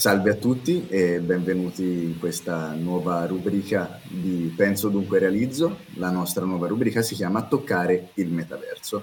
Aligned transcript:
Salve 0.00 0.30
a 0.30 0.34
tutti 0.34 0.86
e 0.88 1.20
benvenuti 1.20 1.82
in 1.82 2.18
questa 2.18 2.72
nuova 2.72 3.26
rubrica 3.26 4.00
di 4.08 4.50
Penso 4.56 4.88
dunque 4.88 5.18
realizzo. 5.18 5.80
La 5.96 6.08
nostra 6.08 6.46
nuova 6.46 6.66
rubrica 6.66 7.02
si 7.02 7.14
chiama 7.14 7.46
Toccare 7.46 8.08
il 8.14 8.32
metaverso. 8.32 9.02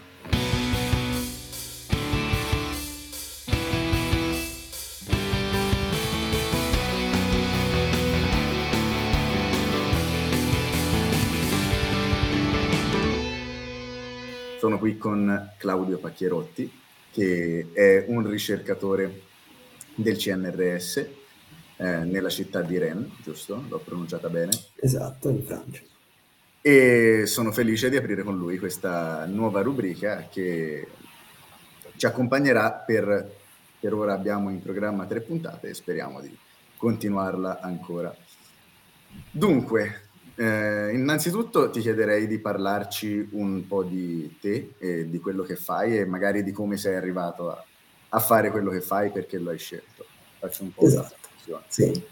Sono 14.57 14.79
qui 14.79 14.97
con 14.97 15.51
Claudio 15.57 15.99
Pacchierotti, 15.99 16.71
che 17.11 17.67
è 17.71 18.05
un 18.07 18.27
ricercatore 18.27 19.25
del 19.97 20.15
CNRS 20.15 20.97
eh, 21.77 21.97
nella 22.03 22.29
città 22.29 22.61
di 22.61 22.77
Rennes, 22.77 23.09
giusto? 23.23 23.63
L'ho 23.67 23.79
pronunciata 23.79 24.29
bene? 24.29 24.51
Esatto, 24.75 25.29
in 25.29 25.43
Francia. 25.43 25.81
E 26.61 27.23
sono 27.25 27.51
felice 27.51 27.89
di 27.89 27.97
aprire 27.97 28.23
con 28.23 28.37
lui 28.37 28.59
questa 28.59 29.25
nuova 29.25 29.61
rubrica 29.61 30.27
che 30.29 30.87
ci 31.95 32.05
accompagnerà 32.05 32.71
per, 32.71 33.35
per 33.79 33.93
ora 33.93 34.13
abbiamo 34.13 34.49
in 34.49 34.61
programma 34.61 35.05
tre 35.05 35.21
puntate 35.21 35.69
e 35.69 35.73
speriamo 35.73 36.21
di 36.21 36.35
continuarla 36.77 37.59
ancora. 37.59 38.15
Dunque, 39.31 40.09
eh, 40.35 40.91
innanzitutto 40.93 41.71
ti 41.71 41.79
chiederei 41.79 42.27
di 42.27 42.37
parlarci 42.37 43.29
un 43.31 43.65
po' 43.65 43.83
di 43.83 44.37
te 44.39 44.73
e 44.77 45.09
di 45.09 45.19
quello 45.19 45.41
che 45.41 45.55
fai 45.55 45.97
e 45.97 46.05
magari 46.05 46.43
di 46.43 46.51
come 46.51 46.77
sei 46.77 46.95
arrivato 46.95 47.49
a, 47.49 47.63
a 48.09 48.19
fare 48.19 48.51
quello 48.51 48.69
che 48.71 48.81
fai 48.81 49.11
perché 49.11 49.37
lo 49.37 49.49
hai 49.49 49.57
scelto. 49.57 50.05
Faccio 50.39 50.63
un 50.63 50.73
po' 50.73 50.85
esatto. 50.85 51.15
Sì. 51.67 52.03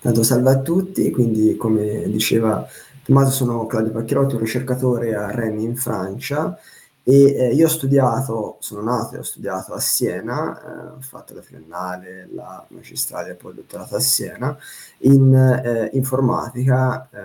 Tanto 0.00 0.22
salve 0.22 0.50
a 0.50 0.60
tutti, 0.60 1.10
quindi 1.10 1.56
come 1.56 2.08
diceva 2.10 2.66
Tommaso 3.04 3.30
sono 3.30 3.66
Claudio 3.66 3.92
Pacchierotti, 3.92 4.34
un 4.34 4.40
ricercatore 4.40 5.14
a 5.14 5.30
Rennes 5.30 5.62
in 5.62 5.76
Francia 5.76 6.58
e 7.06 7.36
eh, 7.36 7.54
io 7.54 7.66
ho 7.66 7.68
studiato, 7.68 8.56
sono 8.60 8.80
nato 8.80 9.14
e 9.14 9.18
ho 9.18 9.22
studiato 9.22 9.74
a 9.74 9.78
Siena, 9.78 10.58
eh, 10.58 10.86
ho 10.96 11.00
fatto 11.00 11.34
la 11.34 11.42
triennale, 11.42 12.28
la 12.32 12.64
magistrale 12.68 13.32
e 13.32 13.34
poi 13.34 13.50
il 13.50 13.58
dottorato 13.58 13.96
a 13.96 14.00
Siena, 14.00 14.56
in 15.00 15.34
eh, 15.34 15.90
informatica, 15.92 17.06
eh, 17.10 17.18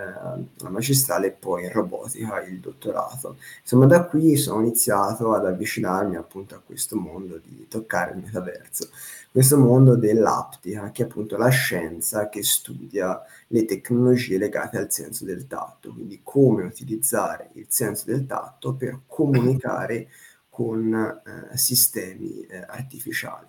la 0.58 0.68
magistrale 0.68 1.28
e 1.28 1.30
poi 1.30 1.64
in 1.64 1.72
robotica 1.72 2.42
il 2.42 2.60
dottorato. 2.60 3.36
Insomma, 3.62 3.86
da 3.86 4.04
qui 4.04 4.36
sono 4.36 4.60
iniziato 4.60 5.32
ad 5.32 5.46
avvicinarmi 5.46 6.16
appunto 6.16 6.54
a 6.54 6.60
questo 6.64 6.96
mondo 6.96 7.40
di 7.42 7.66
toccare 7.66 8.12
il 8.12 8.18
metaverso 8.18 8.88
questo 9.32 9.58
mondo 9.58 9.94
dell'aptica, 9.94 10.90
che 10.90 11.02
è 11.02 11.06
appunto 11.06 11.36
la 11.36 11.48
scienza 11.48 12.28
che 12.28 12.42
studia 12.42 13.20
le 13.52 13.64
tecnologie 13.64 14.38
legate 14.38 14.78
al 14.78 14.92
senso 14.92 15.24
del 15.24 15.46
tatto, 15.46 15.92
quindi 15.92 16.20
come 16.22 16.62
utilizzare 16.62 17.50
il 17.54 17.66
senso 17.68 18.04
del 18.06 18.26
tatto 18.26 18.74
per 18.74 19.00
comunicare 19.06 20.08
con 20.48 20.94
eh, 20.94 21.56
sistemi 21.56 22.42
eh, 22.42 22.58
artificiali. 22.58 23.48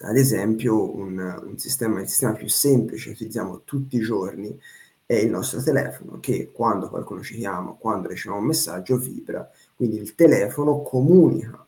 Ad 0.00 0.16
esempio, 0.16 0.94
un, 0.94 1.18
un, 1.18 1.58
sistema, 1.58 2.00
il 2.00 2.08
sistema 2.08 2.32
più 2.32 2.48
semplice 2.48 3.06
che 3.06 3.14
utilizziamo 3.14 3.62
tutti 3.64 3.96
i 3.96 4.00
giorni 4.00 4.58
è 5.06 5.14
il 5.14 5.30
nostro 5.30 5.62
telefono, 5.62 6.20
che 6.20 6.50
quando 6.52 6.90
qualcuno 6.90 7.22
ci 7.22 7.36
chiama, 7.36 7.76
quando 7.78 8.08
riceviamo 8.08 8.40
un 8.40 8.48
messaggio, 8.48 8.98
vibra. 8.98 9.48
Quindi 9.74 9.96
il 9.96 10.14
telefono 10.14 10.82
comunica 10.82 11.64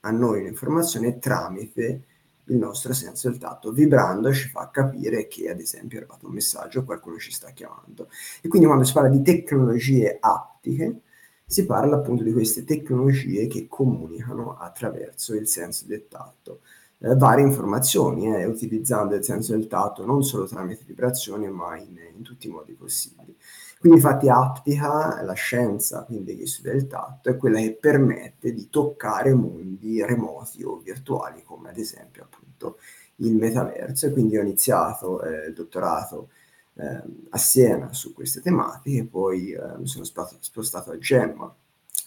a 0.00 0.10
noi 0.10 0.42
l'informazione 0.42 1.18
tramite 1.18 2.04
il 2.46 2.56
nostro 2.56 2.92
senso 2.92 3.28
del 3.28 3.38
tatto. 3.38 3.72
Vibrando 3.72 4.32
ci 4.32 4.48
fa 4.48 4.70
capire 4.70 5.28
che, 5.28 5.50
ad 5.50 5.60
esempio, 5.60 5.98
è 5.98 6.00
arrivato 6.02 6.26
un 6.26 6.32
messaggio, 6.32 6.84
qualcuno 6.84 7.18
ci 7.18 7.32
sta 7.32 7.50
chiamando. 7.50 8.08
E 8.40 8.48
quindi 8.48 8.66
quando 8.66 8.84
si 8.84 8.92
parla 8.92 9.08
di 9.08 9.22
tecnologie 9.22 10.16
aptiche, 10.20 11.00
si 11.44 11.66
parla 11.66 11.96
appunto 11.96 12.22
di 12.22 12.32
queste 12.32 12.64
tecnologie 12.64 13.46
che 13.48 13.66
comunicano 13.68 14.56
attraverso 14.56 15.34
il 15.34 15.48
senso 15.48 15.84
del 15.86 16.06
tatto. 16.08 16.60
Eh, 16.98 17.16
varie 17.16 17.44
informazioni, 17.44 18.26
eh, 18.26 18.44
utilizzando 18.44 19.14
il 19.14 19.24
senso 19.24 19.52
del 19.52 19.66
tatto 19.66 20.04
non 20.04 20.22
solo 20.22 20.46
tramite 20.46 20.84
vibrazioni, 20.86 21.48
ma 21.48 21.76
in, 21.76 21.96
in 22.14 22.22
tutti 22.22 22.46
i 22.46 22.50
modi 22.50 22.72
possibili. 22.74 23.34
Quindi 23.80 23.96
infatti 23.98 24.28
aptica, 24.28 25.22
la 25.22 25.32
scienza 25.32 26.04
quindi 26.04 26.36
che 26.36 26.46
studia 26.46 26.72
il 26.74 26.86
tatto, 26.86 27.30
è 27.30 27.36
quella 27.38 27.60
che 27.60 27.78
permette 27.80 28.52
di 28.52 28.68
toccare 28.68 29.32
mondi 29.32 30.04
remoti 30.04 30.62
o 30.62 30.76
virtuali, 30.76 31.42
come 31.42 31.70
ad 31.70 31.78
esempio 31.78 32.24
appunto 32.24 32.76
il 33.16 33.34
metaverso. 33.36 34.06
E 34.06 34.12
quindi 34.12 34.36
ho 34.36 34.42
iniziato 34.42 35.22
eh, 35.22 35.46
il 35.46 35.54
dottorato 35.54 36.28
eh, 36.74 37.02
a 37.30 37.38
Siena 37.38 37.90
su 37.94 38.12
queste 38.12 38.42
tematiche, 38.42 39.06
poi 39.06 39.52
eh, 39.52 39.78
mi 39.78 39.86
sono 39.86 40.04
spostato, 40.04 40.90
a 40.90 40.98
Genova 40.98 41.54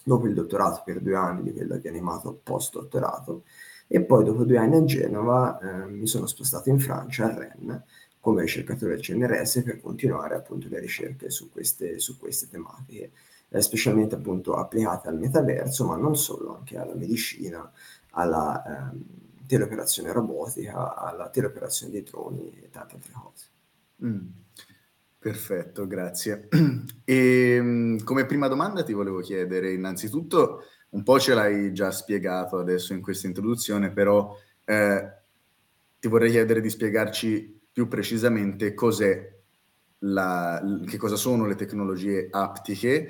dopo 0.04 0.26
il 0.28 0.34
dottorato 0.34 0.82
per 0.84 1.00
due 1.00 1.16
anni 1.16 1.42
di 1.42 1.52
quello 1.52 1.80
che 1.80 1.88
è 1.88 1.90
animato 1.90 2.38
post-dottorato, 2.40 3.42
e 3.88 4.00
poi 4.00 4.22
dopo 4.22 4.44
due 4.44 4.58
anni 4.58 4.76
a 4.76 4.84
Genova 4.84 5.58
eh, 5.58 5.86
mi 5.86 6.06
sono 6.06 6.26
spostato 6.26 6.68
in 6.68 6.78
Francia, 6.78 7.24
a 7.24 7.34
Rennes, 7.36 7.82
come 8.24 8.40
ricercatore 8.40 8.94
del 8.94 9.04
CNRS 9.04 9.60
per 9.64 9.82
continuare 9.82 10.34
appunto 10.34 10.66
le 10.70 10.80
ricerche 10.80 11.28
su 11.28 11.50
queste, 11.50 11.98
su 11.98 12.16
queste 12.16 12.48
tematiche, 12.48 13.10
eh, 13.50 13.60
specialmente 13.60 14.14
appunto 14.14 14.54
applicate 14.54 15.08
al 15.08 15.18
metaverso, 15.18 15.84
ma 15.84 15.96
non 15.96 16.16
solo, 16.16 16.56
anche 16.56 16.78
alla 16.78 16.94
medicina, 16.94 17.70
alla 18.12 18.92
ehm, 18.92 19.04
teleoperazione 19.46 20.10
robotica, 20.10 20.96
alla 20.96 21.28
teleoperazione 21.28 21.92
dei 21.92 22.02
droni 22.02 22.50
e 22.62 22.70
tante 22.70 22.94
altre 22.94 23.12
cose. 23.12 23.46
Mm. 24.02 24.26
Perfetto, 25.18 25.86
grazie. 25.86 26.48
E 27.04 27.54
ehm, 27.56 28.04
come 28.04 28.24
prima 28.24 28.48
domanda 28.48 28.82
ti 28.82 28.94
volevo 28.94 29.20
chiedere, 29.20 29.70
innanzitutto, 29.74 30.62
un 30.90 31.02
po' 31.02 31.20
ce 31.20 31.34
l'hai 31.34 31.74
già 31.74 31.90
spiegato 31.90 32.56
adesso 32.56 32.94
in 32.94 33.02
questa 33.02 33.26
introduzione, 33.26 33.90
però 33.90 34.34
eh, 34.64 35.12
ti 36.00 36.08
vorrei 36.08 36.30
chiedere 36.30 36.62
di 36.62 36.70
spiegarci 36.70 37.60
più 37.74 37.88
precisamente 37.88 38.72
cos'è 38.72 39.32
la, 39.98 40.62
che 40.86 40.96
cosa 40.96 41.16
sono 41.16 41.44
le 41.44 41.56
tecnologie 41.56 42.28
aptiche 42.30 43.08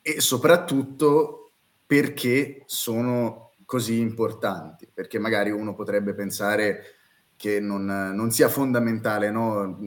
e 0.00 0.20
soprattutto 0.22 1.50
perché 1.84 2.62
sono 2.64 3.52
così 3.66 3.98
importanti, 3.98 4.88
perché 4.92 5.18
magari 5.18 5.50
uno 5.50 5.74
potrebbe 5.74 6.14
pensare 6.14 6.94
che 7.36 7.60
non, 7.60 7.84
non 7.84 8.30
sia 8.30 8.48
fondamentale 8.48 9.30
no? 9.30 9.78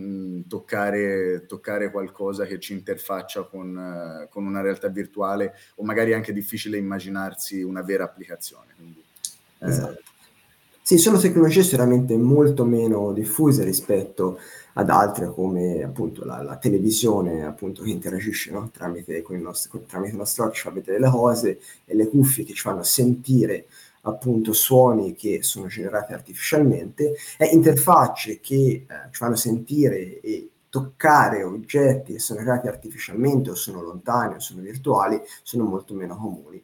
toccare, 0.48 1.48
toccare, 1.48 1.90
qualcosa 1.90 2.46
che 2.46 2.60
ci 2.60 2.74
interfaccia 2.74 3.46
con, 3.46 4.28
con, 4.30 4.46
una 4.46 4.62
realtà 4.62 4.90
virtuale 4.90 5.56
o 5.78 5.84
magari 5.84 6.14
anche 6.14 6.34
difficile 6.34 6.78
immaginarsi 6.78 7.64
una 7.64 7.82
vera 7.82 8.04
applicazione. 8.04 8.74
Quindi, 8.76 9.04
eh, 9.58 9.68
esatto. 9.68 10.04
Sì, 10.90 10.98
sono 10.98 11.20
tecnologie 11.20 11.62
sicuramente 11.62 12.18
molto 12.18 12.66
meno 12.66 13.14
diffuse 13.14 13.64
rispetto 13.64 14.40
ad 14.74 14.90
altre 14.90 15.28
come 15.32 15.84
appunto 15.84 16.26
la, 16.26 16.42
la 16.42 16.58
televisione 16.58 17.46
appunto 17.46 17.84
che 17.84 17.92
interagisce 17.92 18.50
no? 18.50 18.72
tramite, 18.72 19.22
con 19.22 19.36
il 19.36 19.44
nostro, 19.44 19.82
tramite 19.86 20.14
il 20.14 20.18
nostro 20.18 20.46
occhio, 20.46 20.56
ci 20.56 20.62
fa 20.64 20.72
vedere 20.72 20.98
le 21.00 21.12
cose 21.12 21.60
e 21.86 21.94
le 21.94 22.08
cuffie 22.08 22.44
che 22.44 22.54
ci 22.54 22.62
fanno 22.62 22.82
sentire 22.82 23.68
appunto 24.02 24.52
suoni 24.52 25.14
che 25.14 25.44
sono 25.44 25.68
generati 25.68 26.14
artificialmente 26.14 27.14
e 27.38 27.46
interfacce 27.54 28.40
che 28.40 28.56
eh, 28.56 28.86
ci 29.12 29.18
fanno 29.20 29.36
sentire 29.36 30.20
e 30.22 30.50
toccare 30.70 31.44
oggetti 31.44 32.14
che 32.14 32.20
sono 32.20 32.40
creati 32.40 32.68
artificialmente 32.68 33.52
o 33.52 33.56
sono 33.56 33.84
lontani 33.84 34.36
o 34.36 34.40
sono 34.40 34.62
virtuali 34.62 35.22
sono 35.44 35.66
molto 35.66 35.94
meno 35.94 36.16
comuni. 36.18 36.64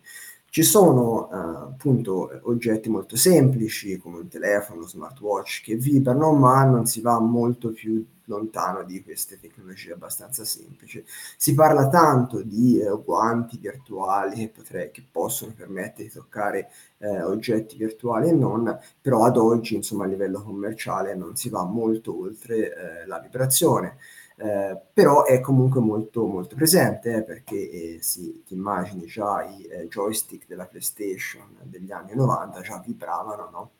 Ci 0.55 0.63
sono 0.63 1.29
eh, 1.29 1.35
appunto 1.35 2.39
oggetti 2.43 2.87
molto 2.87 3.17
semplici 3.17 3.97
come 3.97 4.19
un 4.19 4.29
telefono, 4.29 4.87
smartwatch 4.87 5.61
che 5.61 5.75
vibrano, 5.75 6.31
ma 6.31 6.63
non 6.63 6.85
si 6.85 7.01
va 7.01 7.19
molto 7.19 7.73
più 7.73 8.01
lontano 8.23 8.83
di 8.83 9.03
queste 9.03 9.37
tecnologie 9.37 9.91
abbastanza 9.91 10.45
semplici. 10.45 11.03
Si 11.35 11.53
parla 11.53 11.89
tanto 11.89 12.41
di 12.41 12.79
eh, 12.79 12.89
guanti 13.03 13.57
virtuali 13.57 14.35
che, 14.37 14.47
potrei, 14.47 14.91
che, 14.91 15.03
possono 15.11 15.51
permettere 15.53 16.07
di 16.07 16.13
toccare 16.13 16.69
eh, 16.99 17.21
oggetti 17.21 17.75
virtuali 17.75 18.29
e 18.29 18.31
non, 18.31 18.79
però 19.01 19.25
ad 19.25 19.35
oggi, 19.35 19.75
insomma, 19.75 20.05
a 20.05 20.07
livello 20.07 20.41
commerciale 20.41 21.15
non 21.15 21.35
si 21.35 21.49
va 21.49 21.65
molto 21.65 22.17
oltre 22.17 23.01
eh, 23.03 23.05
la 23.07 23.19
vibrazione. 23.19 23.97
Eh, 24.37 24.77
però 24.91 25.23
è 25.23 25.39
comunque 25.39 25.79
molto, 25.79 26.25
molto 26.25 26.57
presente 26.57 27.15
eh, 27.15 27.23
perché 27.23 27.55
eh, 27.55 27.99
sì, 28.01 28.43
immagini 28.49 29.05
già 29.05 29.41
i 29.43 29.63
eh, 29.63 29.87
joystick 29.87 30.45
della 30.45 30.65
PlayStation 30.65 31.55
degli 31.63 31.89
anni 31.93 32.15
90 32.15 32.59
già 32.59 32.83
vibravano 32.85 33.49
no? 33.49 33.71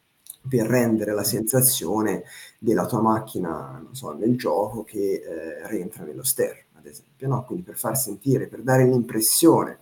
per 0.48 0.66
rendere 0.66 1.12
la 1.14 1.26
sensazione 1.26 2.24
della 2.58 2.86
tua 2.86 3.02
macchina 3.02 3.86
so, 3.92 4.14
nel 4.14 4.38
gioco 4.38 4.86
che 4.86 5.22
eh, 5.26 5.68
rientra 5.68 6.06
nello 6.06 6.24
stereo, 6.24 6.64
ad 6.76 6.86
esempio, 6.86 7.28
no? 7.28 7.44
quindi 7.44 7.64
per 7.64 7.76
far 7.78 7.98
sentire, 7.98 8.48
per 8.48 8.62
dare 8.62 8.86
l'impressione 8.86 9.80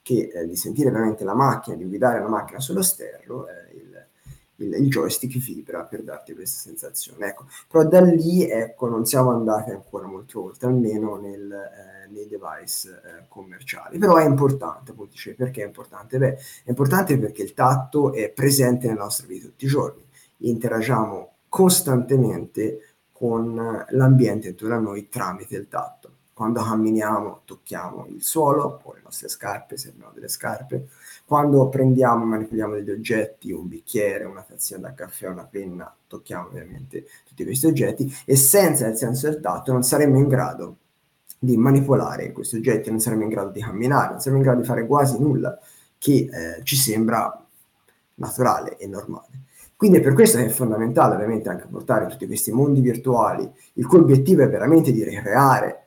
che, 0.00 0.30
eh, 0.34 0.46
di 0.46 0.56
sentire 0.56 0.90
veramente 0.90 1.24
la 1.24 1.34
macchina, 1.34 1.76
di 1.76 1.84
guidare 1.84 2.20
la 2.20 2.28
macchina 2.28 2.60
sullo 2.60 2.82
stereo, 2.82 3.46
il 4.56 4.74
il, 4.74 4.88
joystick 4.88 5.36
vibra 5.38 5.84
per 5.84 6.02
darti 6.02 6.34
questa 6.34 6.60
sensazione. 6.60 7.26
Ecco, 7.26 7.46
però 7.68 7.84
da 7.84 8.00
lì 8.00 8.48
ecco, 8.48 8.88
non 8.88 9.04
siamo 9.04 9.30
andati 9.30 9.70
ancora 9.70 10.06
molto 10.06 10.44
oltre, 10.44 10.68
almeno 10.68 11.16
nel, 11.16 11.50
eh, 11.50 12.08
nei 12.10 12.28
device 12.28 12.90
eh, 12.90 13.24
commerciali. 13.28 13.98
Però 13.98 14.16
è 14.16 14.24
importante, 14.24 14.92
appunto, 14.92 15.12
dice, 15.12 15.34
perché 15.34 15.62
è 15.62 15.66
importante? 15.66 16.18
Beh, 16.18 16.36
è 16.64 16.68
importante 16.68 17.18
perché 17.18 17.42
il 17.42 17.54
tatto 17.54 18.12
è 18.12 18.30
presente 18.30 18.86
nella 18.86 19.04
nostra 19.04 19.26
vita 19.26 19.46
tutti 19.46 19.64
i 19.64 19.68
giorni, 19.68 20.02
interagiamo 20.38 21.32
costantemente 21.48 22.96
con 23.12 23.84
l'ambiente 23.90 24.48
intorno 24.48 24.74
a 24.74 24.78
noi 24.78 25.08
tramite 25.08 25.56
il 25.56 25.68
tatto. 25.68 26.03
Quando 26.34 26.62
camminiamo 26.62 27.42
tocchiamo 27.44 28.06
il 28.08 28.20
suolo 28.22 28.80
o 28.82 28.92
le 28.92 29.00
nostre 29.04 29.28
scarpe, 29.28 29.76
se 29.76 29.90
abbiamo 29.90 30.10
delle 30.12 30.26
scarpe, 30.26 30.88
quando 31.24 31.68
prendiamo 31.68 32.24
e 32.24 32.26
manipoliamo 32.26 32.74
degli 32.74 32.90
oggetti, 32.90 33.52
un 33.52 33.68
bicchiere, 33.68 34.24
una 34.24 34.42
tazzina 34.42 34.80
da 34.80 34.94
caffè, 34.94 35.28
una 35.28 35.44
penna, 35.44 35.94
tocchiamo 36.08 36.48
ovviamente 36.48 37.06
tutti 37.24 37.44
questi 37.44 37.66
oggetti 37.66 38.12
e 38.26 38.34
senza 38.34 38.88
il 38.88 38.96
senso 38.96 39.30
del 39.30 39.40
tatto 39.40 39.72
non 39.72 39.84
saremmo 39.84 40.18
in 40.18 40.26
grado 40.26 40.76
di 41.38 41.56
manipolare 41.56 42.32
questi 42.32 42.56
oggetti, 42.56 42.90
non 42.90 42.98
saremmo 42.98 43.22
in 43.22 43.28
grado 43.28 43.50
di 43.50 43.60
camminare, 43.60 44.10
non 44.10 44.18
saremmo 44.18 44.38
in 44.38 44.44
grado 44.44 44.60
di 44.60 44.66
fare 44.66 44.86
quasi 44.86 45.20
nulla 45.20 45.56
che 45.98 46.28
eh, 46.30 46.64
ci 46.64 46.74
sembra 46.74 47.46
naturale 48.14 48.76
e 48.76 48.88
normale. 48.88 49.42
Quindi 49.76 49.98
è 49.98 50.00
per 50.00 50.14
questo 50.14 50.38
che 50.38 50.46
è 50.46 50.48
fondamentale 50.48 51.14
ovviamente 51.14 51.48
anche 51.48 51.66
portare 51.70 52.06
tutti 52.06 52.26
questi 52.26 52.50
mondi 52.50 52.80
virtuali, 52.80 53.48
il 53.74 53.86
cui 53.86 53.98
obiettivo 53.98 54.42
è 54.42 54.48
veramente 54.48 54.92
di 54.92 55.04
ricreare 55.04 55.83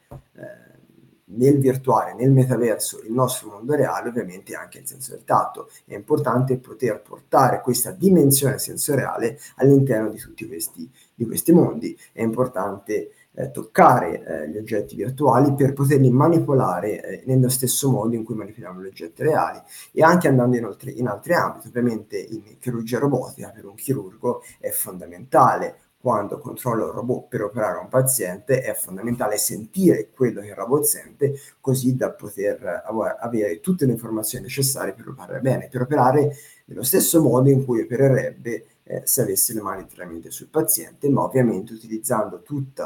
nel 1.30 1.60
virtuale, 1.60 2.14
nel 2.14 2.32
metaverso, 2.32 3.02
il 3.04 3.12
nostro 3.12 3.50
mondo 3.50 3.76
reale, 3.76 4.10
ovviamente 4.10 4.56
anche 4.56 4.80
il 4.80 4.88
senso 4.88 5.12
del 5.12 5.24
tatto. 5.24 5.70
È 5.86 5.94
importante 5.94 6.58
poter 6.58 7.02
portare 7.02 7.62
questa 7.62 7.92
dimensione 7.92 8.60
sensoriale 8.60 9.40
all'interno 9.56 10.10
di 10.10 10.18
tutti 10.18 10.48
questi, 10.48 10.90
di 11.14 11.26
questi 11.26 11.52
mondi. 11.52 11.98
È 12.12 12.22
importante 12.22 13.12
eh, 13.34 13.52
toccare 13.52 14.24
eh, 14.24 14.50
gli 14.50 14.58
oggetti 14.58 14.96
virtuali 14.96 15.54
per 15.54 15.74
poterli 15.74 16.10
manipolare 16.10 17.04
eh, 17.04 17.24
nello 17.26 17.50
stesso 17.50 17.92
modo 17.92 18.16
in 18.16 18.24
cui 18.24 18.36
manipoliamo 18.36 18.82
gli 18.82 18.88
oggetti 18.88 19.22
reali 19.22 19.62
e 19.92 20.02
anche 20.02 20.28
andando 20.28 20.58
in, 20.58 20.66
oltre, 20.66 20.92
in 20.92 21.08
altri 21.08 21.34
ambiti. 21.34 21.68
Ovviamente 21.68 22.18
in 22.18 22.58
chirurgia 22.58 23.00
robotica 23.00 23.52
per 23.52 23.66
un 23.66 23.76
chirurgo 23.76 24.42
è 24.60 24.70
fondamentale 24.70 25.82
quando 26.08 26.40
controlla 26.40 26.86
un 26.86 26.92
robot 26.92 27.28
per 27.28 27.42
operare 27.42 27.80
un 27.80 27.90
paziente, 27.90 28.62
è 28.62 28.74
fondamentale 28.74 29.38
sentire 29.38 30.10
quello 30.10 30.40
che 30.40 30.48
il 30.48 30.56
robot 30.56 30.84
sente, 30.84 31.38
così 31.60 31.98
da 31.98 32.12
poter 32.12 32.86
avere 33.20 33.60
tutte 33.60 33.86
le 33.86 33.92
informazioni 33.92 34.46
necessarie 34.46 34.94
per 34.94 35.10
operare 35.10 35.42
bene, 35.42 35.68
per 35.68 35.82
operare 35.82 36.34
nello 36.68 36.84
stesso 36.84 37.22
modo 37.22 37.50
in 37.50 37.66
cui 37.66 37.82
opererebbe 37.82 38.68
eh, 38.84 39.02
se 39.04 39.22
avesse 39.22 39.54
le 39.54 39.62
mani 39.62 39.82
interamente 39.82 40.32
sul 40.32 40.48
paziente, 40.48 41.10
ma 41.10 41.24
ovviamente 41.24 41.74
utilizzando 41.74 42.42
tutte 42.42 42.84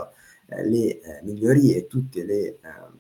eh, 0.47 0.67
le 0.67 0.99
eh, 0.99 1.19
migliorie, 1.21 1.85
tutte 1.85 2.25
le, 2.25 2.57
ehm, 2.59 2.97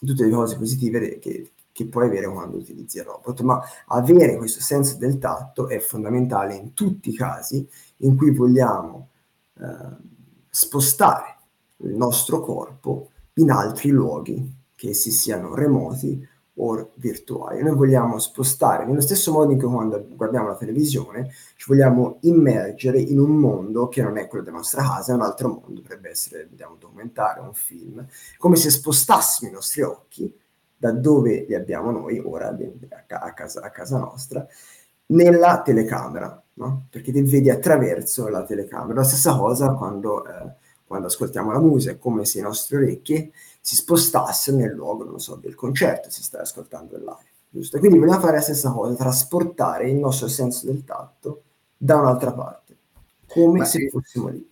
tutte 0.00 0.24
le 0.24 0.30
cose 0.32 0.56
positive 0.56 1.20
che, 1.20 1.52
che 1.70 1.86
puoi 1.86 2.06
avere 2.06 2.26
quando 2.26 2.56
utilizzi 2.56 2.98
il 2.98 3.04
robot, 3.04 3.42
ma 3.42 3.62
avere 3.86 4.38
questo 4.38 4.60
senso 4.60 4.96
del 4.96 5.18
tatto 5.18 5.68
è 5.68 5.78
fondamentale 5.78 6.56
in 6.56 6.74
tutti 6.74 7.10
i 7.10 7.14
casi 7.14 7.64
in 7.98 8.16
cui 8.16 8.32
vogliamo 8.32 9.10
eh, 9.58 9.96
spostare 10.48 11.38
il 11.78 11.94
nostro 11.94 12.40
corpo 12.40 13.10
in 13.34 13.50
altri 13.50 13.90
luoghi, 13.90 14.54
che 14.74 14.90
essi 14.90 15.10
siano 15.10 15.54
remoti 15.54 16.26
o 16.58 16.92
virtuali. 16.94 17.62
Noi 17.62 17.74
vogliamo 17.74 18.18
spostare, 18.18 18.86
nello 18.86 19.00
stesso 19.00 19.32
modo 19.32 19.52
in 19.52 19.58
cui 19.58 19.68
quando 19.68 20.06
guardiamo 20.08 20.48
la 20.48 20.56
televisione, 20.56 21.30
ci 21.56 21.66
vogliamo 21.68 22.18
immergere 22.22 22.98
in 22.98 23.18
un 23.18 23.36
mondo 23.36 23.88
che 23.88 24.02
non 24.02 24.16
è 24.16 24.26
quello 24.26 24.44
della 24.44 24.56
nostra 24.56 24.82
casa, 24.82 25.12
è 25.12 25.16
un 25.16 25.22
altro 25.22 25.48
mondo, 25.48 25.82
potrebbe 25.82 26.10
essere, 26.10 26.46
vediamo, 26.48 26.74
un 26.74 26.78
documentario, 26.78 27.42
un 27.42 27.54
film, 27.54 28.06
come 28.38 28.56
se 28.56 28.70
spostassimo 28.70 29.50
i 29.50 29.54
nostri 29.54 29.82
occhi 29.82 30.34
da 30.78 30.92
dove 30.92 31.44
li 31.46 31.54
abbiamo 31.54 31.90
noi, 31.90 32.18
ora 32.18 32.54
a 33.08 33.32
casa, 33.32 33.62
a 33.62 33.70
casa 33.70 33.98
nostra, 33.98 34.46
nella 35.06 35.62
telecamera, 35.62 36.42
no? 36.54 36.86
perché 36.90 37.12
ti 37.12 37.22
vedi 37.22 37.50
attraverso 37.50 38.28
la 38.28 38.44
telecamera. 38.44 39.00
La 39.00 39.06
stessa 39.06 39.36
cosa 39.36 39.72
quando, 39.72 40.26
eh, 40.26 40.52
quando 40.86 41.06
ascoltiamo 41.06 41.52
la 41.52 41.60
musica, 41.60 41.92
è 41.92 41.98
come 41.98 42.24
se 42.24 42.38
i 42.38 42.42
nostri 42.42 42.76
orecchi 42.76 43.32
si 43.60 43.74
spostassero 43.74 44.56
nel 44.56 44.72
luogo, 44.72 45.04
non 45.04 45.20
so, 45.20 45.36
del 45.36 45.54
concerto, 45.54 46.10
si 46.10 46.22
sta 46.22 46.40
ascoltando 46.40 46.96
live. 46.96 47.34
Giusto? 47.48 47.78
Quindi 47.78 47.98
vogliamo 47.98 48.20
fare 48.20 48.36
la 48.36 48.42
stessa 48.42 48.70
cosa, 48.70 48.94
trasportare 48.94 49.88
il 49.88 49.96
nostro 49.96 50.28
senso 50.28 50.66
del 50.66 50.84
tatto 50.84 51.42
da 51.76 51.96
un'altra 51.96 52.32
parte, 52.32 52.76
come 53.26 53.58
Ma 53.58 53.64
se 53.64 53.84
e, 53.84 53.88
fossimo 53.88 54.28
lì. 54.28 54.50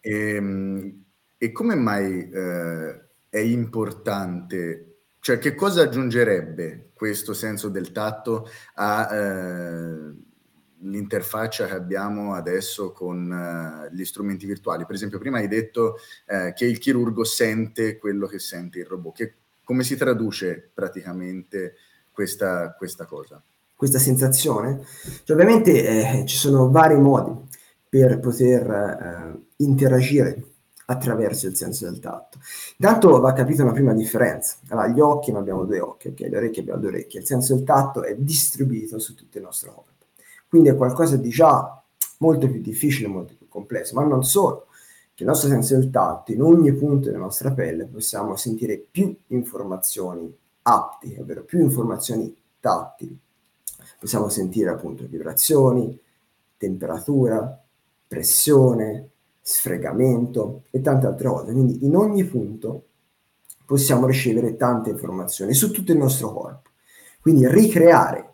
E, 0.00 0.34
ehm, 0.34 1.04
e 1.38 1.52
come 1.52 1.74
mai 1.74 2.30
eh, 2.30 3.00
è 3.28 3.38
importante 3.38 4.91
cioè, 5.22 5.38
che 5.38 5.54
cosa 5.54 5.82
aggiungerebbe 5.82 6.90
questo 6.94 7.32
senso 7.32 7.68
del 7.68 7.92
tatto 7.92 8.48
all'interfaccia 8.74 11.64
eh, 11.64 11.68
che 11.68 11.74
abbiamo 11.74 12.34
adesso 12.34 12.90
con 12.90 13.30
uh, 13.30 13.86
gli 13.94 14.04
strumenti 14.04 14.46
virtuali? 14.46 14.84
Per 14.84 14.96
esempio, 14.96 15.20
prima 15.20 15.38
hai 15.38 15.46
detto 15.46 15.98
eh, 16.26 16.52
che 16.56 16.64
il 16.64 16.78
chirurgo 16.78 17.22
sente 17.22 17.98
quello 17.98 18.26
che 18.26 18.40
sente 18.40 18.80
il 18.80 18.86
robot. 18.86 19.14
Che, 19.14 19.34
come 19.62 19.84
si 19.84 19.94
traduce 19.94 20.72
praticamente 20.74 21.76
questa, 22.10 22.74
questa 22.74 23.06
cosa? 23.06 23.40
Questa 23.76 24.00
sensazione? 24.00 24.84
Cioè, 25.22 25.36
ovviamente 25.36 26.20
eh, 26.20 26.24
ci 26.26 26.36
sono 26.36 26.68
vari 26.68 26.96
modi 26.96 27.46
per 27.88 28.18
poter 28.18 28.68
eh, 28.68 29.38
interagire 29.58 30.46
attraverso 30.86 31.46
il 31.46 31.56
senso 31.56 31.88
del 31.88 31.98
tatto. 31.98 32.38
Intanto 32.76 33.20
va 33.20 33.32
capita 33.32 33.62
una 33.62 33.72
prima 33.72 33.92
differenza. 33.92 34.56
Allora, 34.68 34.88
gli 34.88 35.00
occhi, 35.00 35.30
noi 35.32 35.40
abbiamo 35.40 35.64
due 35.64 35.80
occhi, 35.80 36.08
okay? 36.08 36.28
le 36.28 36.36
orecchie 36.36 36.62
abbiamo 36.62 36.80
due 36.80 36.90
orecchie, 36.90 37.20
il 37.20 37.26
senso 37.26 37.54
del 37.54 37.64
tatto 37.64 38.02
è 38.02 38.16
distribuito 38.16 38.98
su 38.98 39.14
tutto 39.14 39.38
il 39.38 39.44
nostro 39.44 39.72
corpo. 39.72 39.90
Quindi 40.48 40.68
è 40.68 40.76
qualcosa 40.76 41.16
di 41.16 41.30
già 41.30 41.82
molto 42.18 42.48
più 42.48 42.60
difficile, 42.60 43.08
molto 43.08 43.34
più 43.36 43.48
complesso, 43.48 43.94
ma 43.94 44.04
non 44.04 44.22
solo, 44.22 44.66
che 45.14 45.22
il 45.22 45.28
nostro 45.28 45.48
senso 45.48 45.76
del 45.76 45.90
tatto, 45.90 46.32
in 46.32 46.42
ogni 46.42 46.72
punto 46.74 47.06
della 47.06 47.18
nostra 47.18 47.52
pelle, 47.52 47.86
possiamo 47.86 48.36
sentire 48.36 48.76
più 48.78 49.16
informazioni 49.28 50.34
aptiche, 50.62 51.20
ovvero 51.20 51.42
più 51.44 51.60
informazioni 51.60 52.34
tattili. 52.60 53.18
Possiamo 53.98 54.28
sentire 54.28 54.70
appunto 54.70 55.06
vibrazioni, 55.06 55.98
temperatura, 56.56 57.60
pressione, 58.06 59.11
sfregamento 59.42 60.62
e 60.70 60.80
tante 60.80 61.06
altre 61.06 61.28
cose. 61.28 61.52
Quindi 61.52 61.84
in 61.84 61.96
ogni 61.96 62.24
punto 62.24 62.86
possiamo 63.66 64.06
ricevere 64.06 64.56
tante 64.56 64.90
informazioni 64.90 65.52
su 65.52 65.70
tutto 65.72 65.92
il 65.92 65.98
nostro 65.98 66.32
corpo. 66.32 66.70
Quindi 67.20 67.46
ricreare 67.48 68.30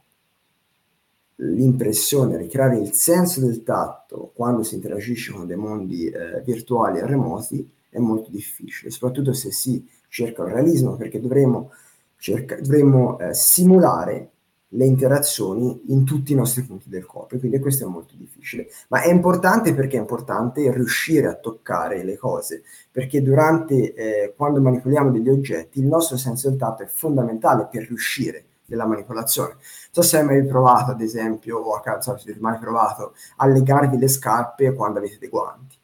l'impressione, 1.37 2.37
ricreare 2.37 2.79
il 2.79 2.93
senso 2.93 3.41
del 3.41 3.63
tatto 3.63 4.33
quando 4.35 4.63
si 4.63 4.75
interagisce 4.75 5.33
con 5.33 5.47
dei 5.47 5.57
mondi 5.57 6.07
eh, 6.07 6.43
virtuali 6.45 6.99
e 6.99 7.07
remoti 7.07 7.71
è 7.91 7.99
molto 7.99 8.31
difficile, 8.31 8.91
soprattutto 8.91 9.33
se 9.33 9.51
si 9.51 9.87
cerca 10.09 10.43
il 10.43 10.53
realismo, 10.53 10.97
perché 10.97 11.21
dovremo, 11.21 11.71
cerca, 12.17 12.57
dovremo 12.61 13.19
eh, 13.19 13.35
simulare 13.35 14.31
le 14.73 14.85
interazioni 14.85 15.85
in 15.87 16.05
tutti 16.05 16.33
i 16.33 16.35
nostri 16.35 16.63
punti 16.63 16.89
del 16.89 17.07
corpo, 17.07 17.39
quindi 17.39 17.59
questo 17.59 17.85
è 17.85 17.89
molto 17.89 18.15
difficile. 18.17 18.69
Ma 18.89 19.03
è 19.03 19.11
importante 19.11 19.75
perché 19.75 19.97
è 19.97 20.01
importante 20.01 20.71
riuscire 20.73 21.27
a 21.27 21.37
toccare 21.37 22.03
le 22.05 22.17
cose, 22.17 22.63
perché 22.91 23.23
durante, 23.23 23.95
eh, 23.95 24.35
quando 24.37 24.61
manipoliamo 24.61 25.11
degli 25.11 25.29
oggetti, 25.31 25.81
il 25.81 25.87
nostro 25.87 26.17
senso 26.17 26.51
del 26.51 26.59
tatto 26.59 26.83
è 26.83 26.87
fondamentale 26.87 27.69
per 27.71 27.87
riuscire 27.87 28.45
nella 28.67 28.87
manipolazione. 28.87 29.53
Non 29.53 29.61
so 29.91 30.03
se 30.03 30.19
hai 30.19 30.25
mai 30.25 30.45
provato, 30.45 30.91
ad 30.91 31.01
esempio, 31.01 31.59
o 31.59 31.75
a 31.75 31.81
caso 31.81 32.13
avete 32.13 32.37
mai 32.39 32.59
provato 32.59 33.15
a 33.37 33.47
legarvi 33.47 33.97
le 33.97 34.09
scarpe 34.09 34.75
quando 34.75 34.99
avete 34.99 35.17
dei 35.19 35.31
guanti. 35.31 35.77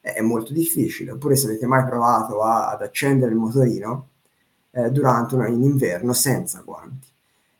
È 0.00 0.20
molto 0.20 0.52
difficile. 0.52 1.10
Oppure 1.10 1.34
se 1.34 1.46
avete 1.46 1.66
mai 1.66 1.84
provato 1.84 2.40
a, 2.42 2.70
ad 2.70 2.82
accendere 2.82 3.32
il 3.32 3.36
motorino 3.36 4.10
eh, 4.70 4.90
durante 4.90 5.34
una, 5.34 5.48
in 5.48 5.62
inverno 5.62 6.12
senza 6.12 6.62
guanti 6.64 7.07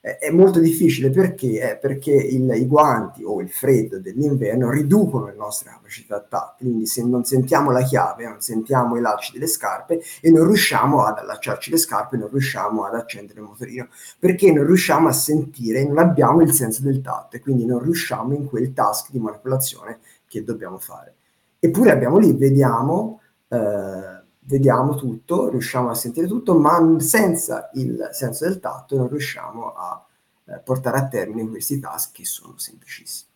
è 0.00 0.30
molto 0.30 0.60
difficile 0.60 1.10
perché? 1.10 1.72
Eh, 1.72 1.76
perché 1.76 2.12
il, 2.12 2.48
i 2.54 2.66
guanti 2.66 3.24
o 3.24 3.40
il 3.40 3.50
freddo 3.50 3.98
dell'inverno 3.98 4.70
riducono 4.70 5.26
le 5.26 5.34
nostre 5.34 5.70
capacità 5.70 6.20
tattili, 6.20 6.70
quindi 6.70 6.86
se 6.86 7.04
non 7.04 7.24
sentiamo 7.24 7.72
la 7.72 7.82
chiave, 7.82 8.28
non 8.28 8.40
sentiamo 8.40 8.96
i 8.96 9.00
lacci 9.00 9.32
delle 9.32 9.48
scarpe 9.48 10.00
e 10.20 10.30
non 10.30 10.46
riusciamo 10.46 11.02
ad 11.04 11.18
allacciarci 11.18 11.72
le 11.72 11.78
scarpe, 11.78 12.16
non 12.16 12.28
riusciamo 12.30 12.84
ad 12.84 12.94
accendere 12.94 13.40
il 13.40 13.46
motorino, 13.46 13.88
perché 14.18 14.52
non 14.52 14.66
riusciamo 14.66 15.08
a 15.08 15.12
sentire, 15.12 15.84
non 15.84 15.98
abbiamo 15.98 16.42
il 16.42 16.52
senso 16.52 16.82
del 16.82 17.00
tatto 17.00 17.36
e 17.36 17.40
quindi 17.40 17.66
non 17.66 17.82
riusciamo 17.82 18.34
in 18.34 18.46
quel 18.46 18.72
task 18.72 19.10
di 19.10 19.18
manipolazione 19.18 19.98
che 20.28 20.44
dobbiamo 20.44 20.78
fare. 20.78 21.14
Eppure 21.58 21.90
abbiamo 21.90 22.18
lì, 22.18 22.32
vediamo... 22.34 23.20
Eh, 23.48 24.17
vediamo 24.48 24.94
tutto, 24.94 25.50
riusciamo 25.50 25.90
a 25.90 25.94
sentire 25.94 26.26
tutto, 26.26 26.58
ma 26.58 26.96
senza 27.00 27.70
il 27.74 28.08
senso 28.12 28.46
del 28.46 28.58
tatto 28.58 28.96
non 28.96 29.08
riusciamo 29.08 29.72
a 29.74 30.06
eh, 30.46 30.58
portare 30.64 30.98
a 30.98 31.06
termine 31.06 31.48
questi 31.48 31.78
task 31.78 32.12
che 32.12 32.24
sono 32.24 32.54
semplicissimi. 32.56 33.26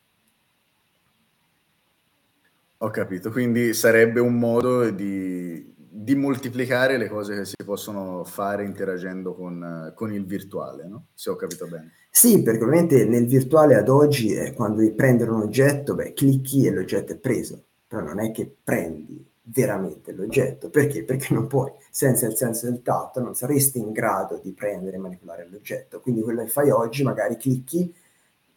Ho 2.78 2.90
capito, 2.90 3.31
quindi 3.31 3.75
sarebbe 3.75 4.19
un 4.19 4.38
modo 4.38 4.90
di, 4.90 5.73
di 5.76 6.14
moltiplicare 6.16 6.97
le 6.97 7.09
cose 7.09 7.37
che 7.37 7.45
si 7.45 7.54
possono 7.64 8.25
fare 8.25 8.64
interagendo 8.64 9.35
con, 9.35 9.92
con, 9.95 10.12
il 10.12 10.25
virtuale, 10.25 10.88
no? 10.88 11.07
Se 11.14 11.31
ho 11.31 11.37
capito 11.37 11.69
bene. 11.69 11.92
Sì, 12.11 12.42
perché 12.42 12.64
ovviamente 12.64 13.04
nel 13.04 13.28
virtuale 13.28 13.76
ad 13.76 13.88
oggi 13.88 14.35
eh, 14.35 14.52
quando 14.52 14.78
devi 14.78 14.95
prendere 14.95 15.31
un 15.31 15.42
oggetto, 15.42 15.95
beh, 15.95 16.12
clicchi 16.12 16.66
e 16.66 16.73
l'oggetto 16.73 17.12
è 17.12 17.16
preso, 17.16 17.62
però 17.87 18.02
non 18.02 18.19
è 18.19 18.33
che 18.33 18.52
prendi 18.64 19.25
veramente 19.52 20.12
l'oggetto. 20.12 20.71
Perché? 20.71 21.04
Perché 21.04 21.35
non 21.35 21.47
puoi, 21.47 21.71
senza 21.90 22.26
il 22.26 22.35
senso 22.35 22.68
del 22.68 22.82
tatto, 22.82 23.21
non 23.21 23.35
saresti 23.35 23.78
in 23.78 23.92
grado 23.92 24.40
di 24.42 24.52
prendere 24.52 24.97
e 24.97 25.00
manipolare 25.00 25.49
l'oggetto. 25.49 26.00
Quindi 26.00 26.23
quello 26.23 26.42
che 26.42 26.50
fai 26.50 26.71
oggi, 26.71 27.02
magari 27.02 27.37
clicchi, 27.37 27.94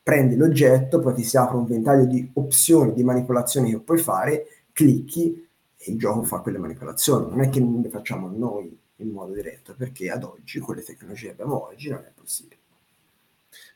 prendi 0.01 0.35
l'oggetto, 0.35 0.99
poi 0.99 1.13
ti 1.13 1.23
si 1.23 1.37
apre 1.37 1.57
un 1.57 1.65
ventaglio 1.65 2.05
di 2.05 2.29
opzioni 2.33 2.93
di 2.93 3.03
manipolazioni 3.03 3.71
che 3.71 3.79
puoi 3.79 3.97
fare, 3.97 4.45
clicchi 4.71 5.47
e 5.77 5.91
il 5.91 5.97
gioco 5.97 6.23
fa 6.23 6.39
quelle 6.39 6.57
manipolazioni. 6.57 7.29
Non 7.29 7.41
è 7.41 7.49
che 7.49 7.59
le 7.59 7.89
facciamo 7.89 8.29
noi 8.29 8.77
in 8.97 9.09
modo 9.09 9.33
diretto, 9.33 9.75
perché 9.75 10.09
ad 10.09 10.23
oggi, 10.23 10.59
con 10.59 10.75
le 10.75 10.83
tecnologie 10.83 11.27
che 11.27 11.31
abbiamo 11.31 11.65
oggi, 11.65 11.89
non 11.89 11.99
è 11.99 12.11
possibile. 12.13 12.61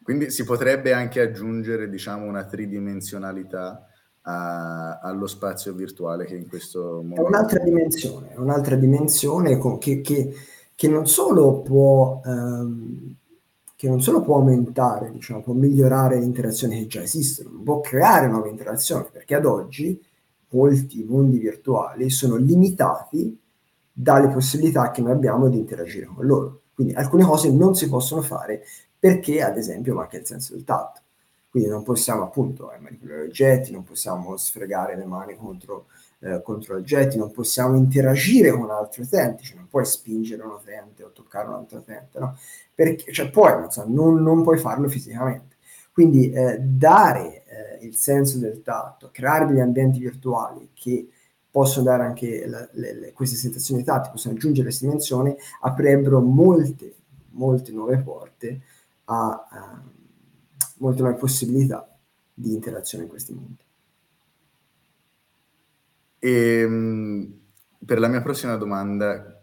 Quindi 0.02 0.30
si 0.32 0.44
potrebbe 0.44 0.94
anche 0.94 1.20
aggiungere, 1.20 1.90
diciamo, 1.90 2.26
una 2.26 2.46
tridimensionalità 2.46 3.88
a, 4.30 5.00
allo 5.00 5.28
spazio 5.28 5.74
virtuale 5.74 6.26
che 6.26 6.36
in 6.36 6.48
questo 6.48 7.02
momento... 7.02 7.24
È 7.24 7.26
un'altra 7.26 7.64
dimensione, 7.64 8.34
un'altra 8.36 8.76
dimensione 8.76 9.58
che, 9.80 10.02
che, 10.02 10.34
che, 10.76 10.88
non 10.88 11.08
solo 11.08 11.62
può... 11.62 12.22
Um, 12.24 13.16
che 13.76 13.88
non 13.88 14.02
solo 14.02 14.22
può 14.22 14.36
aumentare, 14.36 15.10
diciamo, 15.10 15.42
può 15.42 15.54
migliorare 15.54 16.20
le 16.20 16.26
interazioni 16.26 16.80
che 16.80 16.88
già 16.88 17.02
esistono, 17.02 17.62
può 17.64 17.80
creare 17.80 18.28
nuove 18.28 18.50
interazioni, 18.50 19.06
perché 19.10 19.36
ad 19.36 19.46
oggi 19.46 19.98
molti 20.50 21.06
mondi 21.08 21.38
virtuali 21.38 22.10
sono 22.10 22.36
limitati 22.36 23.40
dalle 23.90 24.28
possibilità 24.28 24.92
che 24.92 25.02
noi 25.02 25.12
abbiamo 25.12 25.48
di 25.48 25.58
interagire 25.58 26.08
con 26.08 26.26
loro. 26.26 26.62
Quindi 26.74 26.94
alcune 26.94 27.24
cose 27.24 27.54
non 27.54 27.74
si 27.74 27.88
possono 27.88 28.22
fare 28.22 28.64
perché, 29.00 29.42
ad 29.42 29.56
esempio, 29.58 29.94
manca 29.94 30.18
il 30.18 30.26
senso 30.26 30.56
del 30.56 30.66
tatto. 30.66 31.00
Quindi 31.50 31.70
non 31.70 31.84
possiamo 31.84 32.24
appunto 32.24 32.72
eh, 32.72 32.80
manipolare 32.80 33.22
oggetti, 33.22 33.72
non 33.72 33.84
possiamo 33.84 34.38
sfregare 34.38 34.96
le 34.96 35.06
mani 35.06 35.36
contro 35.36 35.88
eh, 36.22 36.42
contro 36.42 36.76
oggetti, 36.76 37.18
non 37.18 37.32
possiamo 37.32 37.76
interagire 37.78 38.52
con 38.52 38.70
altri 38.70 39.04
utenti, 39.04 39.44
cioè 39.44 39.58
non 39.58 39.68
puoi 39.68 39.86
spingere 39.86 40.44
un 40.44 40.52
utente 40.52 41.04
o 41.04 41.12
toccare 41.12 41.48
un 41.48 41.54
altro 41.54 41.80
utente, 41.80 42.20
no? 42.20 42.38
Perché, 42.74 43.12
cioè 43.12 43.30
puoi, 43.30 43.54
non, 43.60 43.72
so, 43.72 43.86
non, 43.88 44.22
non 44.22 44.44
puoi 44.44 44.58
farlo 44.58 44.88
fisicamente. 44.90 45.58
Quindi 45.92 46.30
eh, 46.32 46.60
dare 46.60 47.44
eh, 47.46 47.86
il 47.86 47.96
senso 47.96 48.38
del 48.38 48.62
tatto, 48.62 49.10
creare 49.12 49.46
degli 49.46 49.60
ambienti 49.60 50.00
virtuali 50.00 50.72
che 50.74 51.10
possono 51.50 51.86
dare 51.86 52.04
anche 52.04 52.46
la, 52.48 52.68
le, 52.74 52.94
le, 52.94 53.14
queste 53.14 53.36
sensazioni 53.36 53.84
tattiche, 53.84 54.12
possono 54.12 54.36
aggiungere 54.36 54.68
queste 54.68 54.86
dimensioni, 54.86 55.36
aprirebbero 55.62 56.20
molte, 56.22 56.96
molte 57.32 57.72
nuove 57.72 57.98
porte 58.00 58.62
a, 59.06 59.48
a 59.50 59.84
molte 60.80 61.02
nuove 61.02 61.18
possibilità 61.18 61.88
di 62.34 62.54
interazione 62.54 63.04
in 63.06 63.10
questi 63.10 63.34
mondi. 63.34 63.64
E, 66.20 66.60
ehm, 66.60 67.40
per 67.86 68.00
la 68.00 68.08
mia 68.08 68.22
prossima 68.22 68.56
domanda, 68.56 69.42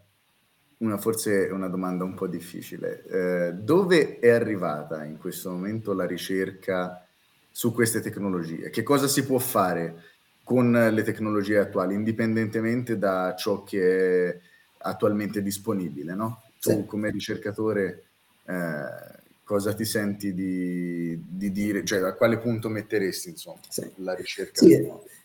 una, 0.79 0.99
forse 0.99 1.49
una 1.51 1.69
domanda 1.69 2.05
un 2.05 2.15
po' 2.15 2.27
difficile. 2.27 3.05
Eh, 3.05 3.53
dove 3.55 4.19
è 4.19 4.29
arrivata 4.29 5.05
in 5.05 5.19
questo 5.19 5.51
momento 5.51 5.95
la 5.95 6.07
ricerca 6.07 7.07
su 7.51 7.73
queste 7.73 8.01
tecnologie? 8.01 8.71
Che 8.71 8.83
cosa 8.83 9.07
si 9.07 9.25
può 9.25 9.39
fare 9.39 10.03
con 10.45 10.71
le 10.71 11.03
tecnologie 11.03 11.59
attuali, 11.59 11.95
indipendentemente 11.95 12.99
da 12.99 13.35
ciò 13.37 13.63
che 13.63 14.29
è 14.29 14.41
attualmente 14.79 15.43
disponibile? 15.43 16.15
No? 16.15 16.43
Tu 16.61 16.71
sì. 16.71 16.85
come 16.85 17.11
ricercatore 17.11 18.05
eh, 18.45 19.25
cosa 19.47 19.73
ti 19.75 19.85
senti 19.85 20.35
di, 20.35 21.23
di, 21.25 21.53
dire, 21.53 21.85
cioè 21.85 22.01
a 22.01 22.15
quale 22.15 22.37
punto 22.39 22.69
metteresti 22.69 23.29
insomma, 23.29 23.61
sì. 23.69 23.89
la 23.99 24.13
ricerca? 24.13 24.67
Sì. 24.67 24.75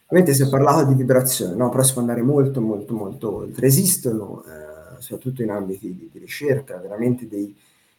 Ovviamente 0.05 0.35
si 0.35 0.43
è 0.43 0.47
parlato 0.47 0.89
di 0.89 0.93
vibrazione, 0.93 1.55
no? 1.55 1.69
però 1.69 1.81
si 1.81 1.93
può 1.93 2.01
andare 2.01 2.21
molto, 2.21 2.61
molto, 2.61 2.93
molto 2.93 3.35
oltre. 3.35 3.65
Esistono, 3.65 4.43
eh, 4.45 5.01
soprattutto 5.01 5.41
in 5.41 5.49
ambiti 5.49 5.87
di, 5.87 6.09
di 6.11 6.19
ricerca, 6.19 6.77
veramente 6.77 7.27
dei, 7.27 7.55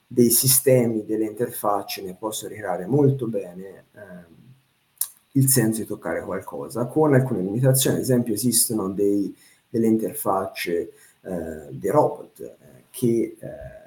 dei, 0.07 0.31
sistemi, 0.31 1.05
delle 1.05 1.25
interfacce 1.25 2.05
che 2.05 2.15
possono 2.17 2.53
ricreare 2.53 2.87
molto 2.87 3.27
bene 3.27 3.85
eh, 3.93 4.01
il 5.33 5.49
senso 5.49 5.81
di 5.81 5.87
toccare 5.89 6.23
qualcosa, 6.23 6.85
con 6.85 7.15
alcune 7.15 7.41
limitazioni. 7.41 7.97
Ad 7.97 8.03
esempio 8.03 8.35
esistono 8.35 8.91
dei, 8.91 9.35
delle 9.69 9.89
interfacce, 9.89 10.93
eh, 11.23 11.67
dei 11.71 11.91
robot 11.91 12.41
eh, 12.41 12.83
che 12.91 13.37
eh, 13.41 13.82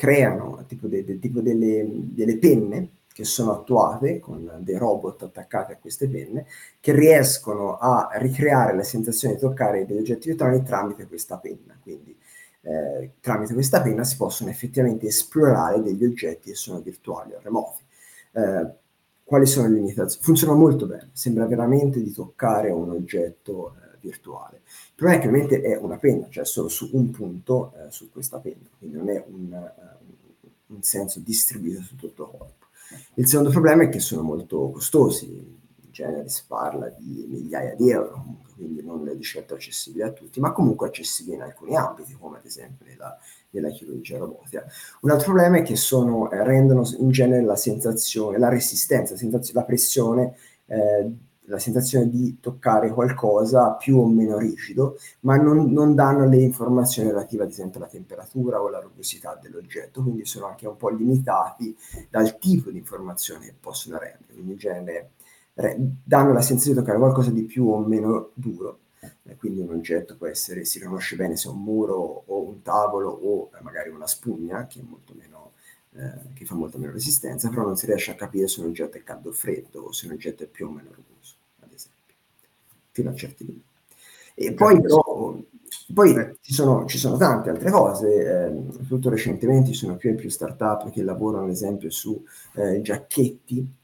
creano 0.00 0.64
tipo, 0.66 0.86
de, 0.86 1.04
de, 1.04 1.18
tipo 1.18 1.42
delle, 1.42 1.86
delle 1.86 2.38
penne 2.38 2.88
che 3.12 3.24
sono 3.24 3.52
attuate 3.52 4.18
con 4.18 4.50
dei 4.60 4.78
robot 4.78 5.24
attaccati 5.24 5.72
a 5.72 5.76
queste 5.76 6.08
penne 6.08 6.46
che 6.80 6.94
riescono 6.94 7.76
a 7.76 8.08
ricreare 8.14 8.74
la 8.74 8.82
sensazione 8.82 9.34
di 9.34 9.40
toccare 9.40 9.84
degli 9.84 9.98
oggetti 9.98 10.28
virtuali 10.28 10.62
tramite 10.62 11.06
questa 11.06 11.36
penna. 11.36 11.78
Quindi 11.82 12.16
eh, 12.62 13.10
tramite 13.20 13.52
questa 13.52 13.82
penna 13.82 14.02
si 14.02 14.16
possono 14.16 14.48
effettivamente 14.48 15.06
esplorare 15.06 15.82
degli 15.82 16.06
oggetti 16.06 16.48
che 16.48 16.56
sono 16.56 16.80
virtuali 16.80 17.34
o 17.34 17.40
remoti. 17.42 17.82
Eh, 18.32 18.70
quali 19.22 19.44
sono 19.44 19.68
le 19.68 19.74
limitazioni? 19.74 20.24
Funziona 20.24 20.54
molto 20.54 20.86
bene, 20.86 21.10
sembra 21.12 21.44
veramente 21.44 22.02
di 22.02 22.10
toccare 22.10 22.70
un 22.70 22.88
oggetto 22.88 23.74
eh, 23.74 23.89
virtuale. 24.00 24.62
Il 24.64 24.92
problema 24.94 25.20
è 25.20 25.22
che 25.22 25.28
ovviamente 25.28 25.60
è 25.60 25.76
una 25.76 25.96
penna, 25.96 26.26
cioè 26.30 26.44
solo 26.44 26.68
su 26.68 26.90
un 26.92 27.10
punto 27.10 27.72
eh, 27.76 27.90
su 27.90 28.10
questa 28.10 28.38
penna, 28.38 28.68
quindi 28.78 28.96
non 28.96 29.08
è 29.08 29.24
un, 29.26 29.52
uh, 29.52 30.74
un 30.74 30.82
senso 30.82 31.20
distribuito 31.20 31.82
su 31.82 31.96
tutto 31.96 32.24
il 32.24 32.30
corpo. 32.30 32.66
Il 33.14 33.26
secondo 33.28 33.50
problema 33.50 33.84
è 33.84 33.88
che 33.88 34.00
sono 34.00 34.22
molto 34.22 34.70
costosi, 34.70 35.26
in 35.26 35.90
genere 35.92 36.28
si 36.28 36.42
parla 36.46 36.88
di 36.88 37.26
migliaia 37.28 37.74
di 37.74 37.90
euro, 37.90 38.24
quindi 38.56 38.82
non 38.82 39.10
di 39.16 39.22
certo 39.22 39.54
accessibili 39.54 40.02
a 40.02 40.10
tutti, 40.10 40.40
ma 40.40 40.52
comunque 40.52 40.88
accessibili 40.88 41.36
in 41.36 41.42
alcuni 41.42 41.76
ambiti, 41.76 42.14
come 42.14 42.38
ad 42.38 42.44
esempio 42.44 42.84
nella, 42.86 43.16
nella 43.50 43.70
chirurgia 43.70 44.18
robotica. 44.18 44.66
Un 45.00 45.10
altro 45.10 45.32
problema 45.32 45.58
è 45.58 45.62
che 45.62 45.76
sono, 45.76 46.30
eh, 46.30 46.42
rendono 46.44 46.88
in 46.98 47.10
genere 47.10 47.42
la 47.42 47.56
sensazione, 47.56 48.38
la 48.38 48.48
resistenza, 48.48 49.14
la, 49.18 49.40
la 49.52 49.64
pressione 49.64 50.36
eh, 50.66 51.10
la 51.50 51.58
sensazione 51.58 52.08
di 52.08 52.38
toccare 52.40 52.90
qualcosa 52.90 53.72
più 53.72 53.98
o 53.98 54.06
meno 54.06 54.38
rigido, 54.38 54.96
ma 55.20 55.36
non, 55.36 55.72
non, 55.72 55.94
danno 55.94 56.26
le 56.28 56.36
informazioni 56.36 57.10
relative 57.10 57.42
ad 57.42 57.50
esempio 57.50 57.80
alla 57.80 57.88
temperatura 57.88 58.62
o 58.62 58.68
alla 58.68 58.80
rugosità 58.80 59.38
dell'oggetto, 59.40 60.02
quindi 60.02 60.24
sono 60.24 60.46
anche 60.46 60.68
un 60.68 60.76
po' 60.76 60.90
limitati 60.90 61.76
dal 62.08 62.38
tipo 62.38 62.70
di 62.70 62.78
informazione 62.78 63.46
che 63.46 63.54
possono 63.58 63.98
rendere, 63.98 64.32
quindi 64.32 64.52
in 64.52 64.58
genere 64.58 65.10
re, 65.54 65.76
danno 66.04 66.32
la 66.32 66.40
sensazione 66.40 66.78
di 66.78 66.84
toccare 66.84 67.02
qualcosa 67.02 67.30
di 67.30 67.42
più 67.42 67.68
o 67.68 67.78
meno 67.80 68.30
duro, 68.34 68.78
eh, 69.24 69.36
quindi 69.36 69.60
un 69.60 69.70
oggetto 69.70 70.16
può 70.16 70.28
essere, 70.28 70.64
si 70.64 70.78
riconosce 70.78 71.16
bene 71.16 71.36
se 71.36 71.48
è 71.48 71.50
un 71.50 71.62
muro 71.62 72.22
o 72.26 72.42
un 72.42 72.62
tavolo 72.62 73.10
o 73.10 73.50
eh, 73.58 73.62
magari 73.62 73.90
una 73.90 74.06
spugna, 74.06 74.68
che 74.68 74.78
è 74.78 74.82
molto 74.82 75.14
meno 75.16 75.52
eh, 75.94 76.32
che 76.34 76.44
fa 76.44 76.54
molto 76.54 76.78
meno 76.78 76.92
resistenza, 76.92 77.48
però 77.48 77.62
non 77.62 77.76
si 77.76 77.86
riesce 77.86 78.12
a 78.12 78.14
capire 78.14 78.46
se 78.46 78.60
un 78.60 78.66
oggetto 78.66 78.96
è 78.96 79.02
caldo 79.02 79.30
o 79.30 79.32
freddo 79.32 79.80
o 79.80 79.92
se 79.92 80.06
un 80.06 80.12
oggetto 80.12 80.44
è 80.44 80.46
più 80.46 80.68
o 80.68 80.70
meno 80.70 80.90
rugoso 80.92 81.39
fino 82.90 83.10
a 83.10 83.14
certi 83.14 83.46
limiti. 83.46 83.68
E 84.34 84.52
poi, 84.54 84.80
però, 84.80 85.38
poi 85.92 86.14
eh. 86.14 86.36
ci, 86.40 86.52
sono, 86.52 86.86
ci, 86.86 86.98
sono, 86.98 87.16
tante 87.16 87.50
altre 87.50 87.70
cose, 87.70 88.14
eh, 88.14 88.62
soprattutto 88.70 89.10
recentemente 89.10 89.72
ci 89.72 89.78
sono 89.78 89.96
più 89.96 90.10
e 90.10 90.14
più 90.14 90.30
start-up 90.30 90.90
che 90.90 91.02
lavorano 91.02 91.44
ad 91.44 91.50
esempio 91.50 91.90
su 91.90 92.22
eh, 92.54 92.80
giacchetti 92.80 93.74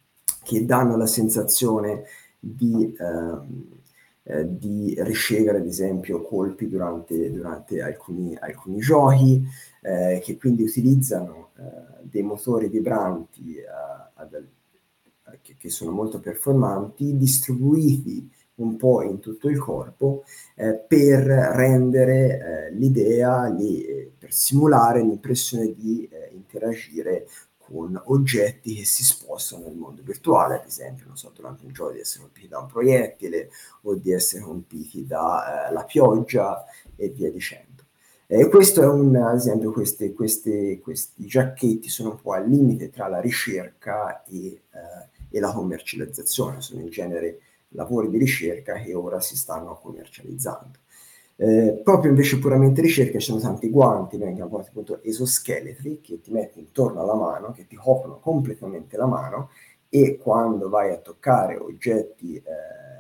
che 0.43 0.65
danno 0.65 0.97
la 0.97 1.07
sensazione 1.07 2.05
di, 2.39 2.95
ehm, 2.99 3.65
eh, 4.23 4.59
di 4.59 4.95
ricevere 4.99 5.59
ad 5.59 5.67
esempio 5.67 6.23
colpi 6.23 6.69
durante, 6.69 7.31
durante 7.33 7.83
alcuni, 7.83 8.37
alcuni, 8.39 8.79
giochi, 8.79 9.45
eh, 9.83 10.21
che 10.23 10.37
quindi 10.37 10.63
utilizzano 10.63 11.51
eh, 11.59 12.03
dei 12.03 12.23
motori 12.23 12.69
vibranti 12.69 13.57
ad, 14.15 14.47
che, 15.43 15.57
che 15.59 15.71
sono 15.71 15.91
molto 15.91 16.21
performanti, 16.21 17.17
distribuiti 17.17 18.31
un 18.57 18.77
po' 18.77 19.03
in 19.03 19.19
tutto 19.21 19.49
il 19.49 19.59
corpo 19.59 20.25
eh, 20.55 20.75
per 20.75 21.23
rendere 21.25 22.69
eh, 22.69 22.75
l'idea, 22.75 23.49
li, 23.49 24.13
per 24.17 24.33
simulare 24.33 25.01
l'impressione 25.01 25.75
di 25.75 26.09
eh, 26.11 26.31
interagire 26.33 27.27
con 27.59 28.01
oggetti 28.07 28.77
che 28.77 28.85
si 28.85 29.03
spostano 29.03 29.65
nel 29.65 29.75
mondo 29.75 30.03
virtuale, 30.05 30.61
ad 30.61 30.67
esempio, 30.67 31.07
non 31.07 31.17
so, 31.17 31.33
durante 31.35 31.65
un 31.65 31.73
gioco 31.73 31.91
di 31.91 31.99
essere 31.99 32.23
colpiti 32.23 32.47
da 32.47 32.61
un 32.61 32.67
proiettile 32.67 33.51
o 33.83 33.97
di 33.97 34.13
essere 34.13 34.43
colpiti 34.43 35.05
dalla 35.05 35.69
eh, 35.69 35.85
pioggia 35.87 36.65
e 36.95 37.09
via 37.09 37.31
dicendo. 37.31 37.85
E 38.29 38.49
questo 38.49 38.83
è 38.83 38.87
un 38.87 39.17
esempio, 39.35 39.73
questi, 39.73 40.13
questi, 40.13 40.81
questi 40.83 41.27
giacchetti 41.27 41.89
sono 41.89 42.11
un 42.11 42.21
po' 42.21 42.33
al 42.33 42.49
limite 42.49 42.91
tra 42.91 43.09
la 43.09 43.21
ricerca 43.21 44.25
e, 44.25 44.47
eh, 44.47 45.27
e 45.31 45.41
la 45.41 45.53
commercializzazione, 45.53 46.61
sono 46.61 46.81
in 46.81 46.89
genere 46.89 47.41
lavori 47.71 48.09
di 48.09 48.19
ricerca 48.19 48.75
che 48.75 48.95
ora 48.95 49.21
si 49.21 49.37
stanno 49.37 49.79
commercializzando. 49.81 50.79
Eh, 51.39 51.81
proprio 51.85 52.11
invece 52.11 52.39
puramente 52.39 52.81
ricerca 52.81 53.19
ci 53.19 53.27
sono 53.27 53.41
tanti 53.41 53.69
guanti, 53.69 54.17
vengono 54.17 54.49
chiamati 54.49 54.69
appunto 54.71 55.03
esoscheletri, 55.03 56.01
che 56.01 56.21
ti 56.21 56.31
metti 56.31 56.59
intorno 56.59 57.01
alla 57.01 57.15
mano, 57.15 57.53
che 57.53 57.67
ti 57.67 57.77
coprono 57.77 58.19
completamente 58.19 58.97
la 58.97 59.07
mano 59.07 59.51
e 59.89 60.17
quando 60.17 60.69
vai 60.69 60.93
a 60.93 60.99
toccare 60.99 61.57
oggetti 61.57 62.37
eh, 62.37 62.43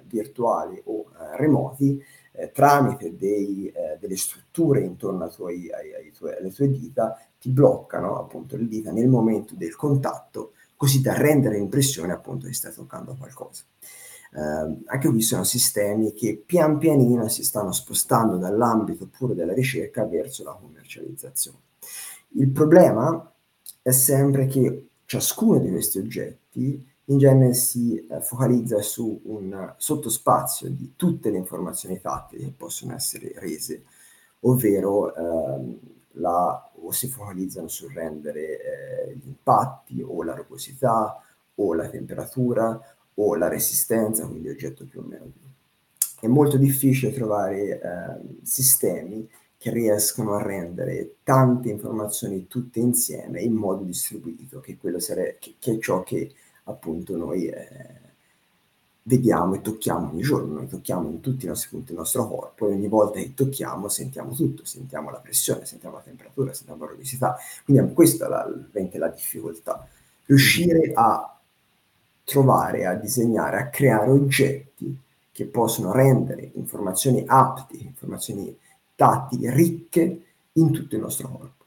virtuali 0.04 0.80
o 0.84 1.06
eh, 1.12 1.36
remoti, 1.36 2.02
eh, 2.32 2.50
tramite 2.52 3.16
dei, 3.16 3.68
eh, 3.68 3.96
delle 3.98 4.16
strutture 4.16 4.82
intorno 4.82 5.28
tuoi, 5.28 5.70
ai, 5.72 5.94
ai 5.94 6.12
tuoi, 6.12 6.34
alle 6.36 6.52
tue 6.52 6.70
dita, 6.70 7.18
ti 7.40 7.50
bloccano 7.50 8.18
appunto 8.18 8.56
le 8.56 8.68
dita 8.68 8.92
nel 8.92 9.08
momento 9.08 9.54
del 9.54 9.74
contatto, 9.74 10.52
così 10.76 11.00
da 11.00 11.16
rendere 11.16 11.56
l'impressione 11.56 12.12
appunto 12.12 12.46
che 12.46 12.52
stai 12.52 12.72
toccando 12.72 13.16
qualcosa. 13.18 13.62
Eh, 14.32 14.82
anche 14.86 15.08
qui 15.08 15.22
sono 15.22 15.44
sistemi 15.44 16.12
che 16.12 16.42
pian 16.44 16.78
pianino 16.78 17.28
si 17.28 17.44
stanno 17.44 17.72
spostando 17.72 18.36
dall'ambito 18.36 19.06
pure 19.06 19.34
della 19.34 19.54
ricerca 19.54 20.04
verso 20.04 20.44
la 20.44 20.52
commercializzazione. 20.52 21.58
Il 22.38 22.50
problema 22.50 23.32
è 23.82 23.90
sempre 23.92 24.46
che 24.46 24.88
ciascuno 25.04 25.58
di 25.58 25.70
questi 25.70 25.98
oggetti 25.98 26.94
in 27.08 27.18
genere 27.18 27.54
si 27.54 28.04
eh, 28.04 28.20
focalizza 28.20 28.82
su 28.82 29.20
un 29.24 29.74
sottospazio 29.76 30.68
di 30.68 30.94
tutte 30.96 31.30
le 31.30 31.38
informazioni 31.38 32.00
tattili 32.00 32.44
che 32.44 32.54
possono 32.56 32.94
essere 32.94 33.32
rese, 33.36 33.84
ovvero 34.40 35.14
ehm, 35.14 35.78
la, 36.12 36.70
o 36.80 36.90
si 36.90 37.08
focalizzano 37.08 37.68
sul 37.68 37.92
rendere 37.92 38.40
eh, 38.40 39.14
gli 39.14 39.26
impatti 39.26 40.02
o 40.02 40.22
la 40.22 40.34
rugosità 40.34 41.22
o 41.54 41.74
la 41.74 41.88
temperatura 41.88 42.95
o 43.16 43.34
la 43.36 43.48
resistenza, 43.48 44.26
quindi 44.26 44.48
oggetto 44.48 44.84
più 44.84 45.00
o 45.00 45.02
meno. 45.02 45.30
È 46.18 46.26
molto 46.26 46.56
difficile 46.56 47.12
trovare 47.12 47.80
eh, 47.80 47.80
sistemi 48.42 49.28
che 49.58 49.70
riescono 49.70 50.34
a 50.34 50.42
rendere 50.42 51.16
tante 51.22 51.70
informazioni 51.70 52.46
tutte 52.46 52.78
insieme 52.78 53.40
in 53.40 53.54
modo 53.54 53.84
distribuito, 53.84 54.60
che, 54.60 54.78
sare- 54.98 55.36
che, 55.38 55.56
che 55.58 55.72
è 55.74 55.78
ciò 55.78 56.02
che 56.02 56.32
appunto 56.64 57.16
noi 57.16 57.46
eh, 57.46 58.04
vediamo 59.02 59.54
e 59.54 59.60
tocchiamo 59.60 60.10
ogni 60.10 60.22
giorno, 60.22 60.54
noi 60.54 60.68
tocchiamo 60.68 61.08
in 61.08 61.20
tutti 61.20 61.44
i 61.44 61.48
nostri 61.48 61.70
punti 61.70 61.86
del 61.86 61.96
nostro 61.96 62.26
corpo 62.28 62.68
e 62.68 62.72
ogni 62.72 62.88
volta 62.88 63.18
che 63.18 63.34
tocchiamo 63.34 63.88
sentiamo 63.88 64.34
tutto, 64.34 64.64
sentiamo 64.64 65.10
la 65.10 65.18
pressione, 65.18 65.64
sentiamo 65.64 65.96
la 65.96 66.02
temperatura, 66.02 66.52
sentiamo 66.52 66.84
la 66.84 66.90
rugosità, 66.90 67.36
quindi 67.64 67.92
questa 67.92 68.26
è 68.26 68.28
la, 68.28 68.98
la 68.98 69.08
difficoltà, 69.08 69.86
riuscire 70.26 70.90
a 70.94 71.35
trovare, 72.26 72.86
a 72.86 72.94
disegnare, 72.94 73.58
a 73.58 73.68
creare 73.68 74.10
oggetti 74.10 74.98
che 75.30 75.44
possono 75.46 75.92
rendere 75.92 76.50
informazioni 76.54 77.22
apti, 77.24 77.84
informazioni 77.84 78.54
tattili 78.96 79.48
ricche 79.50 80.22
in 80.52 80.72
tutto 80.72 80.96
il 80.96 81.02
nostro 81.02 81.28
corpo. 81.28 81.64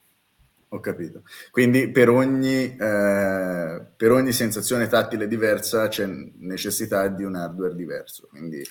Ho 0.68 0.80
capito. 0.80 1.22
Quindi 1.50 1.90
per 1.90 2.10
ogni, 2.10 2.76
eh, 2.76 3.82
per 3.96 4.12
ogni 4.12 4.32
sensazione 4.32 4.86
tattile 4.86 5.26
diversa 5.26 5.88
c'è 5.88 6.06
necessità 6.38 7.08
di 7.08 7.24
un 7.24 7.36
hardware 7.36 7.74
diverso. 7.74 8.28
Quindi 8.28 8.62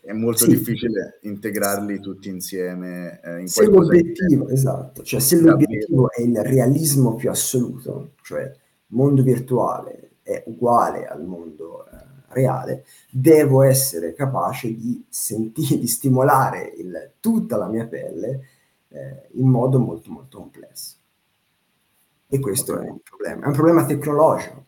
è 0.00 0.12
molto 0.12 0.44
sì. 0.44 0.50
difficile 0.50 1.18
integrarli 1.22 1.98
tutti 1.98 2.28
insieme 2.28 3.20
eh, 3.24 3.40
in 3.40 3.48
se 3.48 3.66
l'obiettivo, 3.66 4.48
esatto, 4.48 5.02
cioè 5.02 5.18
se 5.18 5.40
l'obiettivo 5.40 6.10
è 6.12 6.20
il 6.20 6.36
realismo 6.42 7.14
più 7.14 7.30
assoluto, 7.30 8.12
cioè 8.22 8.52
mondo 8.88 9.22
virtuale 9.22 10.10
è 10.24 10.42
uguale 10.46 11.06
al 11.06 11.22
mondo 11.22 11.86
eh, 11.86 11.90
reale, 12.28 12.84
devo 13.08 13.62
essere 13.62 14.14
capace 14.14 14.74
di 14.74 15.04
sentire, 15.08 15.78
di 15.78 15.86
stimolare 15.86 16.72
il, 16.76 17.12
tutta 17.20 17.56
la 17.56 17.68
mia 17.68 17.86
pelle 17.86 18.48
eh, 18.88 19.28
in 19.32 19.46
modo 19.46 19.78
molto 19.78 20.10
molto 20.10 20.38
complesso. 20.38 20.96
E 22.26 22.40
questo 22.40 22.80
è 22.80 22.88
un 22.88 22.98
problema, 23.00 23.44
è 23.44 23.46
un 23.46 23.52
problema 23.52 23.84
tecnologico. 23.84 24.64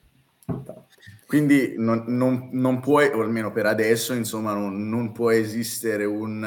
Quindi 1.27 1.75
non, 1.77 2.05
non, 2.07 2.51
non 2.53 2.79
puoi, 2.79 3.09
o 3.09 3.21
almeno 3.21 3.51
per 3.51 3.67
adesso, 3.67 4.15
insomma, 4.15 4.53
non, 4.53 4.89
non 4.89 5.11
può 5.11 5.33
esistere 5.33 6.05
un 6.05 6.45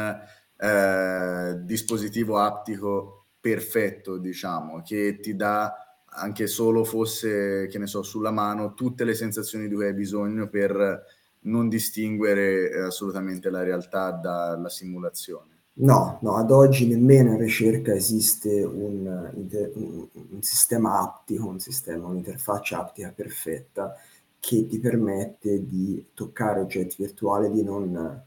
eh, 0.55 1.60
dispositivo 1.63 2.38
aptico 2.38 3.25
perfetto, 3.41 4.17
diciamo, 4.17 4.81
che 4.81 5.19
ti 5.19 5.36
dà 5.36 5.73
anche 6.11 6.47
solo 6.47 6.83
fosse, 6.83 7.67
che 7.67 7.77
ne 7.77 7.87
so, 7.87 8.01
sulla 8.03 8.31
mano, 8.31 8.73
tutte 8.73 9.03
le 9.03 9.13
sensazioni 9.13 9.67
di 9.67 9.75
cui 9.75 9.85
hai 9.85 9.93
bisogno 9.93 10.49
per 10.49 11.03
non 11.41 11.69
distinguere 11.69 12.71
eh, 12.71 12.79
assolutamente 12.81 13.49
la 13.49 13.63
realtà 13.63 14.11
dalla 14.11 14.69
simulazione. 14.69 15.57
No, 15.79 16.19
no, 16.21 16.35
ad 16.35 16.51
oggi 16.51 16.87
nemmeno 16.87 17.31
in 17.31 17.37
ricerca 17.37 17.93
esiste 17.93 18.63
un, 18.63 19.31
un, 19.33 20.07
un 20.11 20.41
sistema 20.41 20.99
aptico, 20.99 21.47
un 21.47 21.59
sistema, 21.59 22.07
un'interfaccia 22.07 22.79
aptica 22.79 23.13
perfetta 23.15 23.95
che 24.41 24.67
ti 24.67 24.79
permette 24.79 25.65
di 25.65 26.07
toccare 26.13 26.59
oggetti 26.59 26.95
virtuali 26.99 27.47
e 27.47 27.51
di 27.51 27.63
non, 27.63 28.21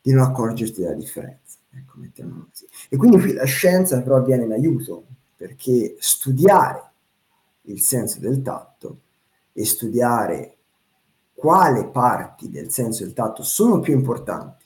di 0.00 0.12
non 0.12 0.22
accorgerti 0.22 0.80
della 0.82 0.94
differenza. 0.94 1.58
Ecco, 1.72 1.98
mettiamo 1.98 2.46
così. 2.48 2.66
E 2.88 2.96
quindi 2.96 3.18
qui 3.18 3.32
la 3.32 3.44
scienza 3.44 4.00
però 4.02 4.22
viene 4.22 4.44
in 4.44 4.52
aiuto, 4.52 5.06
perché 5.36 5.96
studiare 5.98 6.92
il 7.66 7.80
senso 7.80 8.20
del 8.20 8.42
tatto 8.42 9.00
e 9.52 9.64
studiare 9.64 10.56
quale 11.34 11.86
parti 11.88 12.50
del 12.50 12.70
senso 12.70 13.04
del 13.04 13.12
tatto 13.12 13.42
sono 13.42 13.80
più 13.80 13.94
importanti 13.94 14.64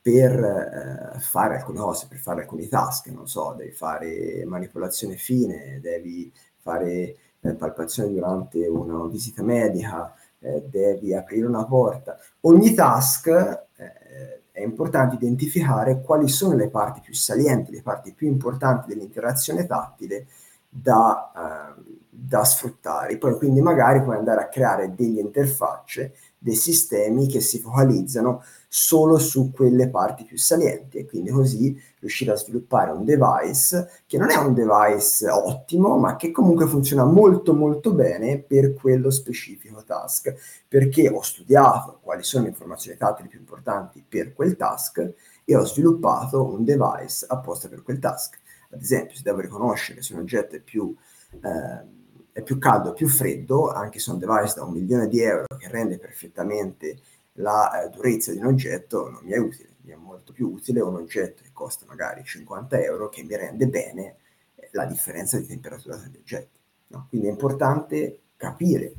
per 0.00 0.32
eh, 0.32 1.18
fare 1.20 1.56
alcune 1.56 1.78
cose, 1.78 2.06
per 2.08 2.18
fare 2.18 2.42
alcuni 2.42 2.68
task, 2.68 3.08
non 3.08 3.28
so, 3.28 3.54
devi 3.56 3.72
fare 3.72 4.44
manipolazione 4.46 5.16
fine, 5.16 5.80
devi 5.80 6.32
fare 6.56 7.16
eh, 7.40 7.54
palpazione 7.54 8.12
durante 8.12 8.66
una 8.66 9.06
visita 9.06 9.42
medica, 9.42 10.14
eh, 10.40 10.64
devi 10.68 11.14
aprire 11.14 11.46
una 11.46 11.64
porta. 11.64 12.16
Ogni 12.42 12.74
task 12.74 13.26
eh, 13.26 14.42
è 14.50 14.62
importante 14.62 15.16
identificare 15.16 16.00
quali 16.00 16.28
sono 16.28 16.56
le 16.56 16.70
parti 16.70 17.00
più 17.00 17.14
salienti, 17.14 17.70
le 17.70 17.82
parti 17.82 18.12
più 18.12 18.28
importanti 18.28 18.88
dell'interazione 18.88 19.66
tattile 19.66 20.26
da, 20.68 21.74
uh, 21.74 21.82
da 22.08 22.44
sfruttare. 22.44 23.16
Poi 23.16 23.36
quindi 23.36 23.60
magari 23.60 24.02
puoi 24.02 24.16
andare 24.16 24.42
a 24.42 24.48
creare 24.48 24.94
delle 24.94 25.20
interfacce, 25.20 26.14
dei 26.38 26.54
sistemi 26.54 27.26
che 27.26 27.40
si 27.40 27.58
focalizzano 27.58 28.42
solo 28.68 29.18
su 29.18 29.50
quelle 29.50 29.88
parti 29.88 30.24
più 30.24 30.36
salienti 30.36 30.98
e 30.98 31.06
quindi 31.06 31.30
così 31.30 31.80
riuscire 32.00 32.32
a 32.32 32.36
sviluppare 32.36 32.90
un 32.90 33.04
device 33.04 33.90
che 34.06 34.18
non 34.18 34.30
è 34.30 34.36
un 34.36 34.52
device 34.52 35.28
ottimo, 35.28 35.96
ma 35.96 36.16
che 36.16 36.30
comunque 36.30 36.66
funziona 36.66 37.04
molto 37.04 37.54
molto 37.54 37.92
bene 37.92 38.38
per 38.38 38.74
quello 38.74 39.10
specifico 39.10 39.82
task, 39.84 40.34
perché 40.68 41.08
ho 41.08 41.22
studiato 41.22 41.98
quali 42.02 42.22
sono 42.22 42.44
le 42.44 42.50
informazioni 42.50 42.98
tattili 42.98 43.28
più 43.28 43.38
importanti 43.38 44.04
per 44.06 44.34
quel 44.34 44.56
task 44.56 45.12
e 45.44 45.56
ho 45.56 45.64
sviluppato 45.64 46.44
un 46.44 46.62
device 46.62 47.24
apposta 47.26 47.68
per 47.68 47.82
quel 47.82 47.98
task. 47.98 48.38
Ad 48.70 48.82
esempio, 48.82 49.16
se 49.16 49.22
devo 49.22 49.40
riconoscere 49.40 50.02
se 50.02 50.14
un 50.14 50.20
oggetto 50.20 50.56
è 50.56 50.60
più, 50.60 50.94
eh, 51.30 51.86
è 52.32 52.42
più 52.42 52.58
caldo 52.58 52.90
o 52.90 52.92
più 52.92 53.08
freddo, 53.08 53.70
anche 53.70 53.98
se 53.98 54.10
un 54.10 54.18
device 54.18 54.54
da 54.56 54.64
un 54.64 54.72
milione 54.72 55.08
di 55.08 55.20
euro 55.20 55.46
che 55.56 55.68
rende 55.68 55.98
perfettamente 55.98 57.00
la 57.34 57.82
eh, 57.82 57.88
durezza 57.88 58.32
di 58.32 58.38
un 58.38 58.46
oggetto, 58.46 59.08
non 59.08 59.24
mi 59.24 59.32
è 59.32 59.38
utile. 59.38 59.76
Mi 59.82 59.92
è 59.92 59.96
molto 59.96 60.32
più 60.32 60.50
utile 60.50 60.80
un 60.82 60.96
oggetto 60.96 61.42
che 61.42 61.50
costa 61.52 61.86
magari 61.88 62.22
50 62.22 62.78
euro 62.82 63.08
che 63.08 63.22
mi 63.22 63.34
rende 63.36 63.68
bene 63.68 64.16
eh, 64.54 64.68
la 64.72 64.84
differenza 64.84 65.38
di 65.38 65.46
temperatura 65.46 65.96
tra 65.96 66.08
gli 66.08 66.16
oggetti. 66.18 66.58
No? 66.88 67.06
Quindi 67.08 67.28
è 67.28 67.30
importante 67.30 68.20
capire 68.36 68.92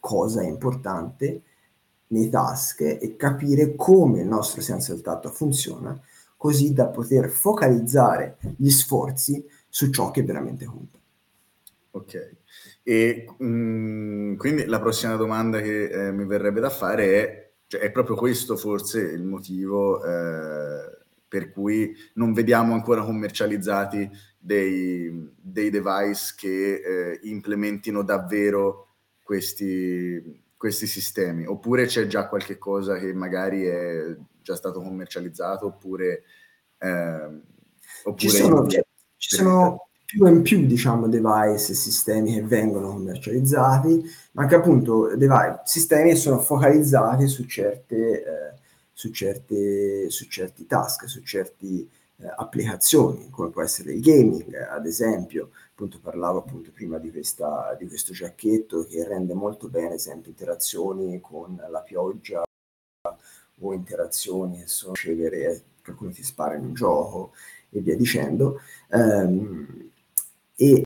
cosa 0.00 0.40
è 0.40 0.46
importante 0.46 1.42
nei 2.08 2.28
task 2.28 2.80
e 2.80 3.16
capire 3.16 3.74
come 3.74 4.20
il 4.20 4.26
nostro 4.26 4.60
senso 4.60 4.92
del 4.92 5.02
tatto 5.02 5.30
funziona 5.30 6.00
così 6.46 6.72
da 6.72 6.86
poter 6.86 7.28
focalizzare 7.28 8.36
gli 8.56 8.70
sforzi 8.70 9.44
su 9.68 9.90
ciò 9.90 10.12
che 10.12 10.22
veramente 10.22 10.64
conta. 10.64 10.96
Ok, 11.90 12.36
e 12.84 13.24
mh, 13.36 13.46
mm, 13.46 14.36
quindi 14.36 14.64
la 14.66 14.78
prossima 14.78 15.16
domanda 15.16 15.60
che 15.60 15.88
eh, 15.88 16.12
mi 16.12 16.24
verrebbe 16.24 16.60
da 16.60 16.70
fare 16.70 17.04
è, 17.04 17.50
cioè, 17.66 17.80
è 17.80 17.90
proprio 17.90 18.14
questo 18.14 18.56
forse 18.56 19.00
il 19.00 19.24
motivo 19.24 20.04
eh, 20.04 20.98
per 21.26 21.50
cui 21.50 21.92
non 22.14 22.32
vediamo 22.32 22.74
ancora 22.74 23.02
commercializzati 23.02 24.08
dei, 24.38 25.32
dei 25.36 25.70
device 25.70 26.34
che 26.36 26.74
eh, 26.74 27.20
implementino 27.24 28.04
davvero 28.04 28.90
questi, 29.20 30.44
questi 30.56 30.86
sistemi, 30.86 31.44
oppure 31.44 31.86
c'è 31.86 32.06
già 32.06 32.28
qualche 32.28 32.56
cosa 32.56 32.98
che 32.98 33.12
magari 33.12 33.64
è 33.64 34.16
già 34.46 34.54
stato 34.54 34.80
commercializzato 34.80 35.66
oppure... 35.66 36.22
Eh, 36.78 37.40
oppure 38.04 38.16
ci 38.16 38.28
sono, 38.28 38.66
ci, 38.68 38.80
ci 39.16 39.34
sono 39.36 39.88
più 40.04 40.24
in 40.26 40.42
più 40.42 40.64
diciamo 40.66 41.08
device 41.08 41.72
e 41.72 41.74
sistemi 41.74 42.34
che 42.34 42.42
vengono 42.42 42.90
commercializzati, 42.90 44.04
ma 44.32 44.42
anche 44.42 44.54
appunto 44.54 45.16
device, 45.16 45.62
sistemi 45.64 46.10
che 46.10 46.16
sono 46.16 46.38
focalizzati 46.38 47.26
su 47.26 47.44
certe, 47.44 48.22
eh, 48.22 48.58
su 48.92 49.10
certe, 49.10 50.08
su 50.10 50.26
certi 50.26 50.64
task, 50.66 51.08
su 51.08 51.22
certe 51.22 51.66
eh, 51.66 51.88
applicazioni, 52.36 53.28
come 53.30 53.50
può 53.50 53.62
essere 53.62 53.94
il 53.94 54.00
gaming, 54.00 54.54
ad 54.54 54.86
esempio, 54.86 55.50
appunto 55.70 55.98
parlavo 56.00 56.38
appunto 56.38 56.70
prima 56.72 56.98
di, 56.98 57.10
questa, 57.10 57.74
di 57.76 57.88
questo 57.88 58.12
giacchetto 58.12 58.84
che 58.84 59.06
rende 59.06 59.34
molto 59.34 59.68
bene, 59.68 59.88
ad 59.88 59.94
esempio, 59.94 60.30
interazioni 60.30 61.20
con 61.20 61.60
la 61.68 61.80
pioggia 61.80 62.44
o 63.60 63.72
interazioni 63.72 64.58
che 64.60 64.66
sono 64.66 64.92
ricevere, 64.92 65.62
qualcuno 65.82 66.10
ti 66.10 66.22
spara 66.22 66.54
in 66.56 66.64
un 66.64 66.74
gioco 66.74 67.32
e 67.70 67.80
via 67.80 67.96
dicendo. 67.96 68.60
Um, 68.90 69.90
e, 70.54 70.82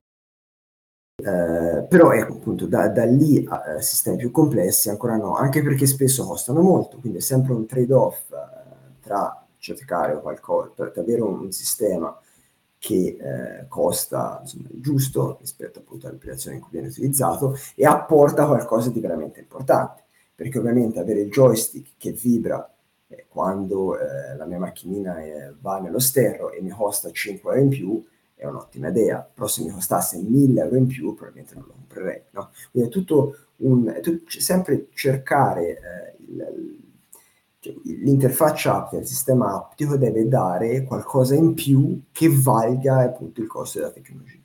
eh, 1.23 1.87
però 1.89 2.13
ecco 2.13 2.35
appunto 2.35 2.67
da, 2.67 2.89
da 2.89 3.05
lì 3.05 3.45
a 3.49 3.77
eh, 3.77 3.83
sistemi 3.83 4.17
più 4.17 4.31
complessi 4.31 4.89
ancora 4.89 5.17
no, 5.17 5.35
anche 5.37 5.63
perché 5.63 5.87
spesso 5.87 6.25
costano 6.25 6.63
molto, 6.63 6.99
quindi 6.99 7.19
è 7.19 7.21
sempre 7.21 7.53
un 7.53 7.67
trade-off 7.67 8.31
eh, 8.31 8.99
tra 9.01 9.47
cercare 9.59 10.19
qualcosa, 10.21 10.71
per 10.75 10.93
avere 10.97 11.21
un, 11.21 11.41
un 11.41 11.53
sistema 11.53 12.19
che 12.79 13.19
eh, 13.21 13.67
costa 13.69 14.39
insomma, 14.41 14.69
il 14.73 14.81
giusto 14.81 15.37
rispetto 15.39 15.81
appunto 15.81 16.07
all'applicazione 16.07 16.57
in 16.57 16.63
cui 16.63 16.71
viene 16.73 16.89
utilizzato 16.89 17.55
e 17.75 17.85
apporta 17.85 18.47
qualcosa 18.47 18.89
di 18.89 19.01
veramente 19.01 19.41
importante, 19.41 20.05
perché 20.41 20.59
ovviamente 20.59 20.99
avere 20.99 21.21
il 21.21 21.31
joystick 21.31 21.99
che 21.99 22.13
vibra 22.13 22.75
eh, 23.09 23.27
quando 23.29 23.99
eh, 23.99 24.35
la 24.39 24.47
mia 24.47 24.59
macchinina 24.59 25.23
eh, 25.23 25.55
va 25.61 25.81
nello 25.81 25.99
sterro 25.99 26.51
e 26.51 26.63
mi 26.63 26.71
costa 26.71 27.11
5 27.11 27.51
euro 27.51 27.63
in 27.63 27.69
più 27.69 28.03
è 28.35 28.47
un'ottima 28.47 28.89
idea, 28.89 29.19
però 29.19 29.47
se 29.47 29.63
mi 29.63 29.71
costasse 29.71 30.17
1000 30.17 30.63
euro 30.63 30.77
in 30.77 30.87
più 30.87 31.15
probabilmente 31.15 31.55
non 31.57 31.65
lo 31.67 31.73
comprerei. 31.75 32.23
No? 32.31 32.53
Quindi 32.71 32.89
è 32.89 32.91
tutto 32.91 33.37
un, 33.57 33.93
è 33.95 34.01
tutto, 34.01 34.25
sempre 34.31 34.87
cercare 34.95 35.69
eh, 35.69 36.23
il, 36.27 36.79
cioè, 37.59 37.75
l'interfaccia 37.85 38.77
aptica, 38.77 39.03
il 39.03 39.07
sistema 39.07 39.55
aptico 39.55 39.99
deve 39.99 40.27
dare 40.27 40.85
qualcosa 40.85 41.35
in 41.35 41.53
più 41.53 42.05
che 42.13 42.31
valga 42.31 43.01
appunto 43.01 43.43
il 43.43 43.47
costo 43.47 43.79
della 43.79 43.91
tecnologia. 43.91 44.39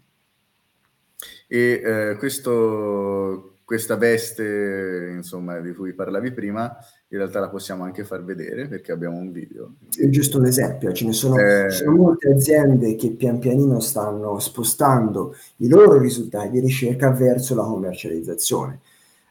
E 1.47 1.81
eh, 1.81 2.15
questo, 2.17 3.54
questa 3.65 3.95
veste, 3.97 5.13
insomma, 5.15 5.59
di 5.59 5.73
cui 5.73 5.93
parlavi 5.93 6.31
prima, 6.31 6.77
in 7.07 7.17
realtà 7.17 7.39
la 7.39 7.49
possiamo 7.49 7.83
anche 7.83 8.03
far 8.03 8.23
vedere 8.23 8.67
perché 8.67 8.91
abbiamo 8.91 9.17
un 9.17 9.31
video. 9.31 9.73
È 9.89 10.07
giusto 10.09 10.37
un 10.37 10.45
esempio, 10.45 10.93
ce 10.93 11.05
ne 11.05 11.13
sono, 11.13 11.37
eh... 11.39 11.71
sono 11.71 11.95
molte 11.95 12.31
aziende 12.31 12.95
che 12.95 13.11
pian 13.11 13.39
pianino 13.39 13.79
stanno 13.79 14.37
spostando 14.37 15.35
i 15.57 15.67
loro 15.67 15.97
risultati 15.97 16.51
di 16.51 16.59
ricerca 16.59 17.09
verso 17.09 17.55
la 17.55 17.63
commercializzazione. 17.63 18.79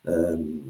Eh, 0.02 0.62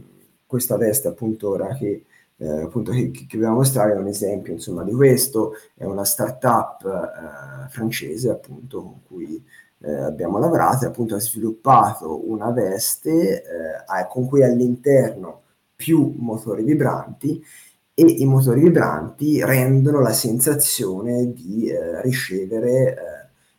questa 0.46 0.76
veste 0.76 1.08
appunto 1.08 1.48
ora 1.48 1.74
che 1.74 2.04
eh, 2.36 2.60
appunto 2.62 2.90
che, 2.92 3.10
che 3.10 3.26
dobbiamo 3.30 3.56
mostrare 3.56 3.92
è 3.92 3.96
un 3.96 4.08
esempio 4.08 4.52
insomma 4.52 4.82
di 4.82 4.92
questo, 4.92 5.54
è 5.74 5.84
una 5.84 6.04
startup 6.04 6.84
eh, 6.84 7.68
francese 7.70 8.28
appunto 8.28 8.82
con 8.82 9.00
cui 9.06 9.42
eh, 9.80 9.92
abbiamo 9.92 10.38
lavorato 10.38 10.84
e 10.84 10.88
appunto 10.88 11.14
ha 11.14 11.20
sviluppato 11.20 12.30
una 12.30 12.50
veste 12.50 13.42
eh, 13.42 14.06
con 14.08 14.26
cui 14.26 14.42
all'interno 14.42 15.42
più 15.76 16.14
motori 16.18 16.62
vibranti 16.64 17.44
e 17.92 18.02
i 18.02 18.24
motori 18.24 18.60
vibranti 18.62 19.44
rendono 19.44 20.00
la 20.00 20.12
sensazione 20.12 21.32
di 21.32 21.68
eh, 21.68 22.00
ricevere 22.02 22.94
eh, 22.94 22.96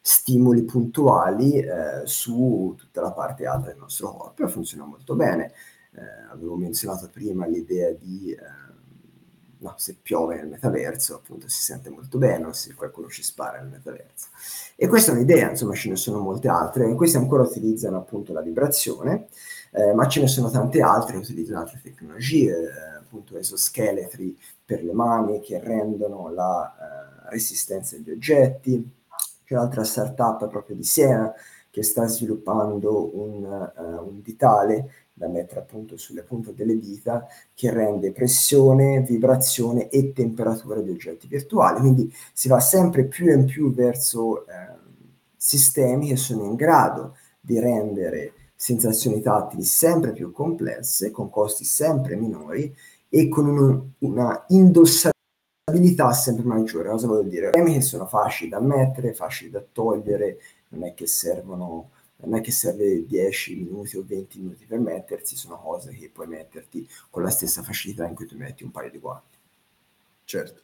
stimoli 0.01 0.63
puntuali 0.63 1.63
su 2.03 2.75
tutta 2.77 3.01
la 3.01 3.11
parte 3.11 3.47
alta 3.47 3.69
del 3.69 3.77
nostro 3.79 4.11
corpo 4.11 4.43
e 4.43 4.47
funziona 4.47 4.85
molto 4.85 5.15
bene. 5.15 5.51
avevo 6.31 6.55
menzionato 6.57 7.09
prima 7.11 7.47
l'idea 7.47 7.91
di 7.91 8.35
no, 9.59 9.73
se 9.77 9.95
piove 10.01 10.35
nel 10.35 10.47
metaverso 10.47 11.15
appunto 11.15 11.47
si 11.47 11.61
sente 11.61 11.89
molto 11.89 12.17
bene 12.17 12.45
o 12.45 12.53
se 12.53 12.73
qualcuno 12.73 13.07
ci 13.07 13.23
spara 13.23 13.59
nel 13.59 13.69
metaverso. 13.69 14.27
E 14.75 14.87
questa 14.87 15.11
è 15.11 15.15
un'idea, 15.15 15.49
insomma 15.49 15.73
ce 15.73 15.89
ne 15.89 15.95
sono 15.95 16.19
molte 16.19 16.47
altre, 16.47 16.93
queste 16.95 17.17
ancora 17.17 17.43
utilizzano 17.43 17.97
appunto 17.97 18.33
la 18.33 18.41
vibrazione, 18.41 19.27
eh, 19.71 19.93
ma 19.93 20.07
ce 20.07 20.21
ne 20.21 20.27
sono 20.27 20.49
tante 20.49 20.81
altre 20.81 21.13
che 21.13 21.19
utilizzano 21.19 21.59
altre 21.59 21.79
tecnologie, 21.81 22.51
eh, 22.51 22.97
appunto 22.97 23.37
esoscheletri 23.37 24.37
per 24.63 24.83
le 24.83 24.93
mani 24.93 25.39
che 25.39 25.59
rendono 25.59 26.31
la 26.31 26.75
eh, 27.25 27.29
resistenza 27.29 27.95
degli 27.95 28.11
oggetti. 28.11 28.91
C'è 29.45 29.53
un'altra 29.53 29.83
startup 29.83 30.47
proprio 30.49 30.75
di 30.75 30.83
Siena 30.83 31.31
che 31.75 31.83
sta 31.83 32.07
sviluppando 32.07 33.11
un, 33.19 33.43
uh, 33.43 34.07
un 34.07 34.21
ditale 34.21 35.04
da 35.17 35.29
mettere 35.29 35.61
appunto 35.61 35.95
sulle 35.95 36.23
punte 36.23 36.53
delle 36.53 36.77
dita 36.77 37.25
che 37.53 37.71
rende 37.71 38.11
pressione, 38.11 38.99
vibrazione 38.99 39.87
e 39.87 40.11
temperatura 40.11 40.81
di 40.81 40.89
oggetti 40.89 41.27
virtuali. 41.27 41.79
Quindi 41.79 42.13
si 42.33 42.49
va 42.49 42.59
sempre 42.59 43.05
più 43.05 43.31
e 43.31 43.41
più 43.45 43.73
verso 43.73 44.45
eh, 44.45 44.51
sistemi 45.37 46.09
che 46.09 46.17
sono 46.17 46.43
in 46.43 46.55
grado 46.55 47.15
di 47.39 47.57
rendere 47.59 48.33
sensazioni 48.55 49.21
tattili 49.21 49.63
sempre 49.63 50.11
più 50.11 50.33
complesse, 50.33 51.11
con 51.11 51.29
costi 51.29 51.63
sempre 51.63 52.17
minori 52.17 52.75
e 53.07 53.29
con 53.29 53.47
un, 53.47 53.89
una 53.99 54.43
indossabilità 54.49 56.11
sempre 56.11 56.43
maggiore. 56.43 56.89
Cosa 56.89 57.07
vuol 57.07 57.29
dire? 57.29 57.51
Temi 57.51 57.75
che 57.75 57.81
sono 57.81 58.05
facili 58.05 58.49
da 58.49 58.59
mettere, 58.59 59.13
facili 59.13 59.49
da 59.49 59.63
togliere, 59.71 60.39
non 60.69 60.83
è 60.83 60.93
che 60.93 61.07
servono 61.07 61.91
non 62.17 62.35
è 62.35 62.41
che 62.41 62.51
serve 62.51 63.05
10 63.05 63.55
minuti 63.55 63.97
o 63.97 64.03
20 64.05 64.39
minuti 64.39 64.65
per 64.65 64.79
mettersi, 64.79 65.35
sono 65.35 65.57
cose 65.57 65.93
che 65.93 66.09
puoi 66.09 66.27
metterti 66.27 66.87
con 67.09 67.23
la 67.23 67.29
stessa 67.29 67.61
facilità 67.61 68.07
in 68.07 68.15
cui 68.15 68.25
tu 68.25 68.37
metti 68.37 68.63
un 68.63 68.71
paio 68.71 68.89
di 68.89 68.99
guanti. 68.99 69.37
Certo. 70.23 70.63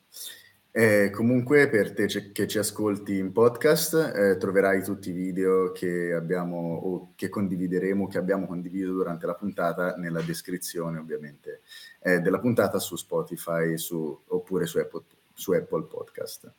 Eh, 0.73 1.09
comunque 1.11 1.67
per 1.67 1.93
te 1.93 2.05
che 2.31 2.47
ci 2.47 2.57
ascolti 2.57 3.17
in 3.17 3.33
podcast 3.33 3.93
eh, 4.15 4.37
troverai 4.37 4.81
tutti 4.81 5.09
i 5.09 5.13
video 5.13 5.73
che 5.73 6.13
abbiamo 6.13 6.75
o 6.75 7.11
che 7.15 7.27
condivideremo, 7.27 8.07
che 8.07 8.17
abbiamo 8.17 8.47
condiviso 8.47 8.93
durante 8.93 9.25
la 9.25 9.35
puntata 9.35 9.95
nella 9.97 10.21
descrizione 10.21 10.97
ovviamente 10.97 11.61
eh, 11.99 12.21
della 12.21 12.39
puntata 12.39 12.79
su 12.79 12.95
Spotify 12.95 13.77
su, 13.77 14.17
oppure 14.27 14.65
su 14.65 14.77
Apple, 14.77 15.03
su 15.33 15.51
Apple 15.51 15.83
Podcast. 15.87 16.49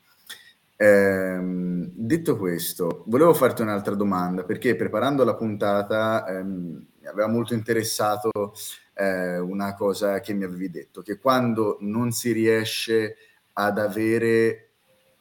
Ehm, 0.83 1.93
detto 1.95 2.37
questo, 2.37 3.05
volevo 3.07 3.33
farti 3.35 3.63
un'altra 3.63 3.95
domanda 3.95 4.43
perché 4.43 4.75
preparando 4.75 5.23
la 5.23 5.37
puntata 5.37 6.27
ehm, 6.27 6.87
mi 6.99 7.07
aveva 7.07 7.29
molto 7.29 7.55
interessato 7.55 8.53
eh, 8.95 9.39
una 9.39 9.75
cosa 9.75 10.19
che 10.19 10.33
mi 10.33 10.43
avevi 10.43 10.71
detto, 10.71 11.01
che 11.03 11.19
quando 11.19 11.77
non 11.83 12.11
si 12.11 12.33
riesce 12.33 13.15
ad 13.53 13.79
avere 13.79 14.71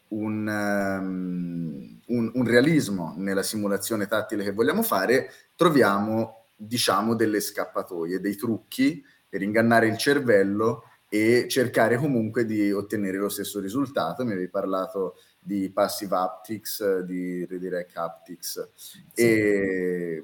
un, 0.10 0.48
um, 0.48 2.00
un, 2.08 2.32
un 2.34 2.44
realismo 2.44 3.14
nella 3.18 3.44
simulazione 3.44 4.08
tattile 4.08 4.44
che 4.44 4.54
vogliamo 4.54 4.82
fare, 4.82 5.30
troviamo 5.56 6.48
diciamo 6.56 7.14
delle 7.14 7.40
scappatoie, 7.40 8.20
dei 8.20 8.36
trucchi 8.36 9.04
per 9.30 9.44
ingannare 9.44 9.86
il 9.88 9.98
cervello 9.98 10.86
e 11.14 11.48
cercare 11.50 11.98
comunque 11.98 12.46
di 12.46 12.72
ottenere 12.72 13.18
lo 13.18 13.30
stesso 13.30 13.60
risultato. 13.60 14.24
Mi 14.24 14.32
avevi 14.32 14.48
parlato 14.48 15.18
di 15.44 15.70
passive 15.70 16.16
haptics, 16.16 17.00
di 17.00 17.46
redirect 17.46 17.98
haptics 17.98 18.70
sì. 18.76 19.04
e 19.16 20.24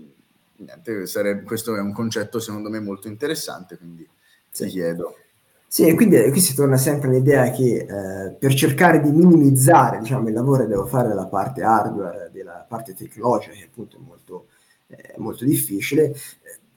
niente, 0.57 1.07
sarebbe, 1.07 1.43
questo 1.43 1.75
è 1.75 1.79
un 1.79 1.91
concetto 1.91 2.39
secondo 2.39 2.69
me 2.69 2.79
molto 2.79 3.07
interessante, 3.07 3.77
quindi 3.77 4.07
sì. 4.49 4.65
ti 4.65 4.69
chiedo. 4.69 5.15
Sì, 5.69 5.93
quindi 5.95 6.29
qui 6.31 6.39
si 6.39 6.55
torna 6.55 6.77
sempre 6.77 7.09
all'idea 7.09 7.51
che 7.51 7.85
eh, 7.89 8.31
per 8.31 8.53
cercare 8.53 9.01
di 9.01 9.11
minimizzare 9.11 9.99
diciamo, 9.99 10.29
il 10.29 10.33
lavoro 10.33 10.63
che 10.63 10.69
devo 10.69 10.85
fare 10.85 11.09
dalla 11.09 11.25
parte 11.25 11.61
hardware, 11.61 12.29
della 12.31 12.65
parte 12.67 12.93
tecnologica, 12.93 13.53
che 13.53 13.65
appunto 13.65 13.97
è 13.97 13.99
molto, 13.99 14.47
eh, 14.87 15.15
molto 15.17 15.43
difficile, 15.43 16.15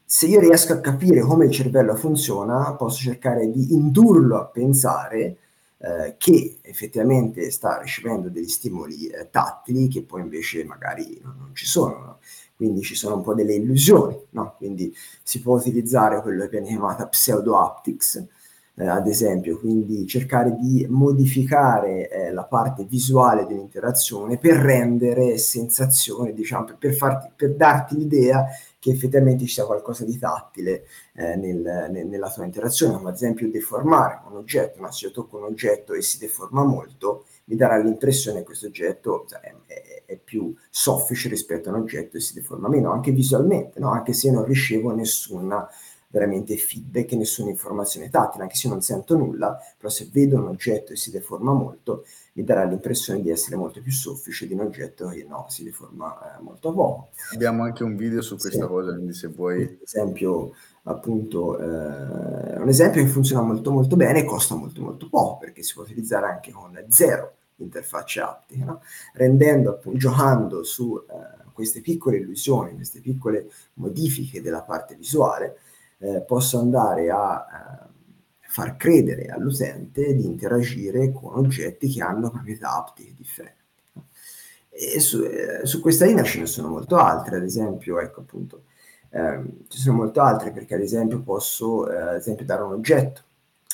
se 0.04 0.26
io 0.26 0.40
riesco 0.40 0.72
a 0.72 0.80
capire 0.80 1.20
come 1.20 1.44
il 1.44 1.52
cervello 1.52 1.94
funziona, 1.94 2.74
posso 2.74 2.98
cercare 3.00 3.48
di 3.48 3.74
indurlo 3.74 4.40
a 4.40 4.46
pensare 4.46 5.36
eh, 5.82 6.16
che 6.18 6.58
effettivamente 6.60 7.50
sta 7.50 7.80
ricevendo 7.80 8.28
degli 8.28 8.48
stimoli 8.48 9.06
eh, 9.06 9.30
tattili 9.30 9.88
che 9.88 10.02
poi 10.02 10.20
invece 10.20 10.62
magari 10.64 11.18
non, 11.22 11.36
non 11.38 11.54
ci 11.54 11.64
sono. 11.64 11.98
No? 11.98 12.18
Quindi 12.54 12.82
ci 12.82 12.94
sono 12.94 13.16
un 13.16 13.22
po' 13.22 13.32
delle 13.32 13.54
illusioni, 13.54 14.14
no? 14.30 14.54
quindi 14.58 14.94
si 15.22 15.40
può 15.40 15.56
utilizzare 15.56 16.20
quello 16.20 16.42
che 16.42 16.50
viene 16.50 16.66
chiamata 16.66 17.06
pseudo-haptics, 17.06 18.26
eh, 18.74 18.86
ad 18.86 19.06
esempio, 19.06 19.58
quindi 19.58 20.06
cercare 20.06 20.54
di 20.60 20.86
modificare 20.90 22.10
eh, 22.10 22.32
la 22.32 22.44
parte 22.44 22.84
visuale 22.84 23.46
dell'interazione 23.46 24.36
per 24.36 24.56
rendere 24.56 25.38
sensazioni, 25.38 26.34
diciamo, 26.34 26.76
per, 26.78 26.92
farti, 26.92 27.30
per 27.34 27.54
darti 27.54 27.96
l'idea 27.96 28.44
che 28.80 28.90
effettivamente 28.90 29.44
ci 29.44 29.52
sia 29.52 29.66
qualcosa 29.66 30.04
di 30.04 30.18
tattile 30.18 30.86
eh, 31.14 31.36
nel, 31.36 31.88
nel, 31.90 32.06
nella 32.06 32.30
tua 32.32 32.44
interazione, 32.44 32.96
come 32.96 33.10
ad 33.10 33.14
esempio 33.14 33.48
deformare 33.50 34.22
un 34.26 34.36
oggetto, 34.36 34.80
ma 34.80 34.90
se 34.90 35.06
io 35.06 35.12
tocco 35.12 35.36
un 35.36 35.44
oggetto 35.44 35.92
e 35.92 36.00
si 36.00 36.18
deforma 36.18 36.64
molto, 36.64 37.26
mi 37.44 37.56
darà 37.56 37.76
l'impressione 37.76 38.38
che 38.38 38.44
questo 38.44 38.66
oggetto 38.66 39.26
cioè, 39.28 39.40
è, 39.66 40.02
è, 40.06 40.16
più 40.16 40.54
soffice 40.70 41.28
rispetto 41.28 41.68
a 41.68 41.74
un 41.74 41.80
oggetto 41.80 42.16
e 42.16 42.20
si 42.20 42.32
deforma 42.32 42.68
meno, 42.68 42.90
anche 42.90 43.12
visualmente, 43.12 43.78
no? 43.80 43.90
anche 43.90 44.14
se 44.14 44.30
non 44.30 44.44
ricevo 44.44 44.94
nessuna 44.94 45.68
veramente 46.10 46.56
feedback, 46.56 47.12
nessuna 47.12 47.50
informazione 47.50 48.10
tattile, 48.10 48.42
anche 48.42 48.56
se 48.56 48.68
non 48.68 48.82
sento 48.82 49.16
nulla, 49.16 49.56
però 49.76 49.88
se 49.88 50.08
vedo 50.12 50.38
un 50.38 50.48
oggetto 50.48 50.92
e 50.92 50.96
si 50.96 51.10
deforma 51.10 51.52
molto, 51.52 52.04
mi 52.32 52.44
darà 52.44 52.64
l'impressione 52.64 53.22
di 53.22 53.30
essere 53.30 53.56
molto 53.56 53.80
più 53.80 53.92
soffice 53.92 54.46
di 54.46 54.54
un 54.54 54.60
oggetto 54.60 55.08
che 55.08 55.24
no, 55.28 55.46
si 55.48 55.62
deforma 55.62 56.36
eh, 56.36 56.42
molto 56.42 56.72
poco. 56.72 57.10
Abbiamo 57.32 57.62
anche 57.62 57.84
un 57.84 57.96
video 57.96 58.22
su 58.22 58.36
questa 58.36 58.64
sì. 58.64 58.68
cosa, 58.68 58.92
quindi 58.92 59.14
se 59.14 59.28
vuoi... 59.28 59.62
Un 59.62 59.78
esempio, 59.82 60.52
appunto, 60.84 61.58
eh, 61.58 62.58
un 62.58 62.68
esempio 62.68 63.02
che 63.02 63.08
funziona 63.08 63.42
molto 63.42 63.70
molto 63.70 63.94
bene 63.94 64.20
e 64.20 64.24
costa 64.24 64.56
molto 64.56 64.82
molto 64.82 65.08
poco, 65.08 65.38
perché 65.38 65.62
si 65.62 65.74
può 65.74 65.84
utilizzare 65.84 66.26
anche 66.26 66.50
con 66.50 66.84
zero 66.88 67.34
interfacce 67.62 68.20
aptiche, 68.20 68.64
no? 68.64 68.82
rendendo, 69.12 69.70
appunto, 69.70 69.98
giocando 69.98 70.64
su 70.64 71.00
eh, 71.08 71.44
queste 71.52 71.80
piccole 71.82 72.16
illusioni, 72.16 72.74
queste 72.74 73.00
piccole 73.00 73.50
modifiche 73.74 74.40
della 74.40 74.62
parte 74.62 74.96
visuale, 74.96 75.58
eh, 76.00 76.22
posso 76.22 76.58
andare 76.58 77.10
a 77.10 77.46
eh, 77.46 77.88
far 78.40 78.76
credere 78.76 79.26
all'utente 79.26 80.14
di 80.14 80.24
interagire 80.24 81.12
con 81.12 81.36
oggetti 81.36 81.88
che 81.88 82.02
hanno 82.02 82.30
proprietà 82.30 82.76
aptiche 82.76 83.14
differenti. 83.14 83.58
E 84.70 85.00
su, 85.00 85.22
eh, 85.22 85.66
su, 85.66 85.80
questa 85.80 86.06
linea 86.06 86.22
ce 86.24 86.40
ne 86.40 86.46
sono 86.46 86.68
molto 86.68 86.96
altre, 86.96 87.36
ad 87.36 87.42
esempio, 87.42 88.00
ecco 88.00 88.20
appunto, 88.20 88.64
ehm, 89.10 89.66
ci 89.68 89.78
sono 89.78 89.98
molto 89.98 90.22
altre 90.22 90.52
perché 90.52 90.74
ad 90.74 90.80
esempio 90.80 91.20
posso 91.20 91.90
eh, 91.90 92.00
ad 92.00 92.16
esempio 92.16 92.44
dare 92.44 92.62
un 92.62 92.72
oggetto 92.72 93.22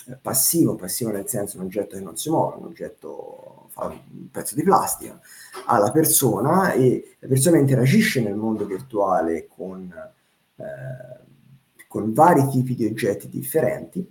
eh, 0.09 0.17
passivo, 0.21 0.75
passivo 0.75 1.11
nel 1.11 1.29
senso 1.29 1.59
un 1.59 1.65
oggetto 1.65 1.97
che 1.97 2.03
non 2.03 2.17
si 2.17 2.31
muove, 2.31 2.57
un 2.59 2.67
oggetto 2.67 3.69
fa 3.71 3.87
un 3.87 4.31
pezzo 4.31 4.55
di 4.55 4.63
plastica 4.63 5.21
alla 5.67 5.91
persona 5.91 6.73
e 6.73 7.17
la 7.21 7.29
persona 7.29 7.59
interagisce 7.59 8.23
nel 8.23 8.35
mondo 8.35 8.65
virtuale 8.65 9.47
con 9.47 9.93
eh, 10.57 10.65
con 11.97 12.13
vari 12.13 12.47
tipi 12.49 12.75
di 12.75 12.85
oggetti 12.85 13.27
differenti, 13.31 14.07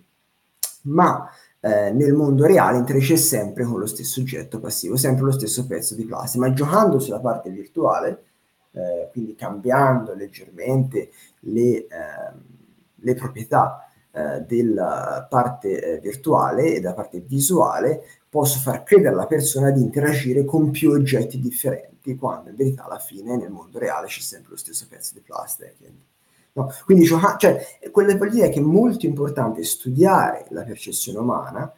ma 0.84 1.30
eh, 1.60 1.91
nel 1.91 2.13
mondo 2.13 2.48
reale 2.48 2.80
interagisce 2.80 3.15
sempre 3.15 3.63
con 3.63 3.80
lo 3.80 3.86
stesso 3.86 4.21
oggetto 4.21 4.60
passivo, 4.60 4.98
sempre 4.98 5.26
lo 5.26 5.32
stesso 5.32 5.67
pezzo 5.67 5.93
di 5.93 6.04
plastica, 6.04 6.48
ma 6.48 6.54
giocando 6.54 6.98
sulla 6.98 7.19
parte 7.19 7.52
virtuale, 7.52 8.24
eh, 8.71 9.10
quindi 9.12 9.36
cambiando 9.36 10.15
leggermente 10.15 11.12
le, 11.41 11.62
eh, 11.62 11.88
le 12.95 13.13
proprietà 13.13 13.88
eh, 14.12 14.41
della 14.41 15.28
parte 15.30 15.98
eh, 15.98 16.00
virtuale 16.00 16.74
e 16.74 16.80
della 16.80 16.95
parte 16.95 17.19
visuale, 17.19 18.04
posso 18.28 18.58
far 18.58 18.82
credere 18.82 19.13
alla 19.13 19.28
persona 19.28 19.69
di 19.69 19.82
interagire 19.82 20.43
con 20.43 20.71
più 20.71 20.89
oggetti 20.89 21.39
differenti, 21.39 22.15
quando 22.15 22.50
in 22.50 22.56
verità 22.56 22.86
alla 22.86 22.98
fine 22.98 23.38
nel 23.38 23.52
mondo 23.52 23.78
reale 23.78 24.08
c'è 24.08 24.21
sempre 24.21 24.52
lo 24.52 24.58
stesso 24.58 24.88
pezzo 24.89 25.13
di 25.13 25.21
plastica. 25.21 25.71
No? 26.56 26.72
Quindi 26.86 27.06
cioè, 27.06 27.80
quello 27.91 28.12
che 28.12 28.18
vuol 28.18 28.30
dire 28.30 28.48
è 28.48 28.50
che 28.50 28.60
è 28.60 28.63
molto 28.63 29.06
importante 29.06 29.63
studiare 29.63 30.46
la 30.52 30.63
percezione 30.63 31.20
umana 31.20 31.72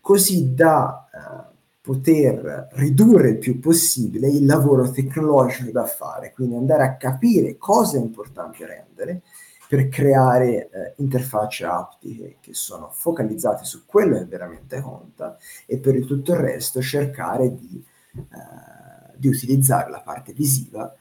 così 0.00 0.54
da 0.54 1.06
uh, 1.12 1.54
poter 1.82 2.68
ridurre 2.72 3.30
il 3.30 3.38
più 3.38 3.58
possibile 3.58 4.28
il 4.28 4.46
lavoro 4.46 4.90
tecnologico 4.90 5.70
da 5.70 5.84
fare, 5.84 6.32
quindi 6.32 6.54
andare 6.54 6.82
a 6.84 6.96
capire 6.96 7.58
cosa 7.58 7.98
è 7.98 8.00
importante 8.00 8.64
rendere 8.66 9.22
per 9.68 9.88
creare 9.88 10.68
eh, 10.70 10.94
interfacce 10.96 11.64
aptiche 11.64 12.36
che 12.40 12.54
sono 12.54 12.90
focalizzate 12.90 13.64
su 13.64 13.84
quello 13.84 14.16
che 14.18 14.26
veramente 14.26 14.80
conta 14.80 15.36
e 15.66 15.78
per 15.78 15.94
il 15.94 16.06
tutto 16.06 16.32
il 16.32 16.38
resto 16.38 16.80
cercare 16.80 17.54
di, 17.54 17.84
eh, 18.14 19.16
di 19.16 19.28
utilizzare 19.28 19.90
la 19.90 20.00
parte 20.00 20.32
visiva 20.32 20.94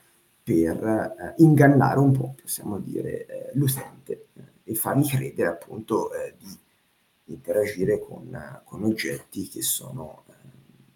per 0.51 0.83
eh, 0.83 1.33
ingannare 1.37 1.99
un 1.99 2.11
po', 2.11 2.35
possiamo 2.39 2.79
dire, 2.79 3.25
eh, 3.25 3.49
l'utente 3.53 4.27
eh, 4.33 4.71
e 4.71 4.75
fargli 4.75 5.07
credere 5.07 5.49
appunto 5.49 6.11
eh, 6.13 6.35
di 6.37 6.59
interagire 7.25 7.99
con, 7.99 8.61
con, 8.65 8.83
oggetti 8.83 9.47
che 9.47 9.61
sono 9.61 10.23
eh, 10.27 10.33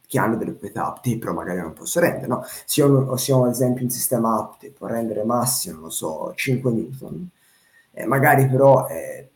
che 0.07 0.19
hanno 0.19 0.35
delle 0.35 0.51
proprietà 0.51 0.87
apte, 0.87 1.17
però 1.17 1.33
magari 1.33 1.59
non 1.59 1.73
posso 1.73 1.99
rendere. 1.99 2.27
No? 2.27 2.43
Se 2.65 2.83
ho, 2.83 3.15
se 3.15 3.31
ho 3.31 3.45
ad 3.45 3.51
esempio 3.51 3.83
un 3.83 3.89
sistema 3.89 4.37
apte, 4.37 4.71
può 4.71 4.87
rendere 4.87 5.23
massimo, 5.23 5.81
non 5.81 5.91
so, 5.91 6.33
5 6.35 6.71
newton, 6.71 7.29
eh, 7.91 8.05
magari 8.05 8.47
però 8.47 8.87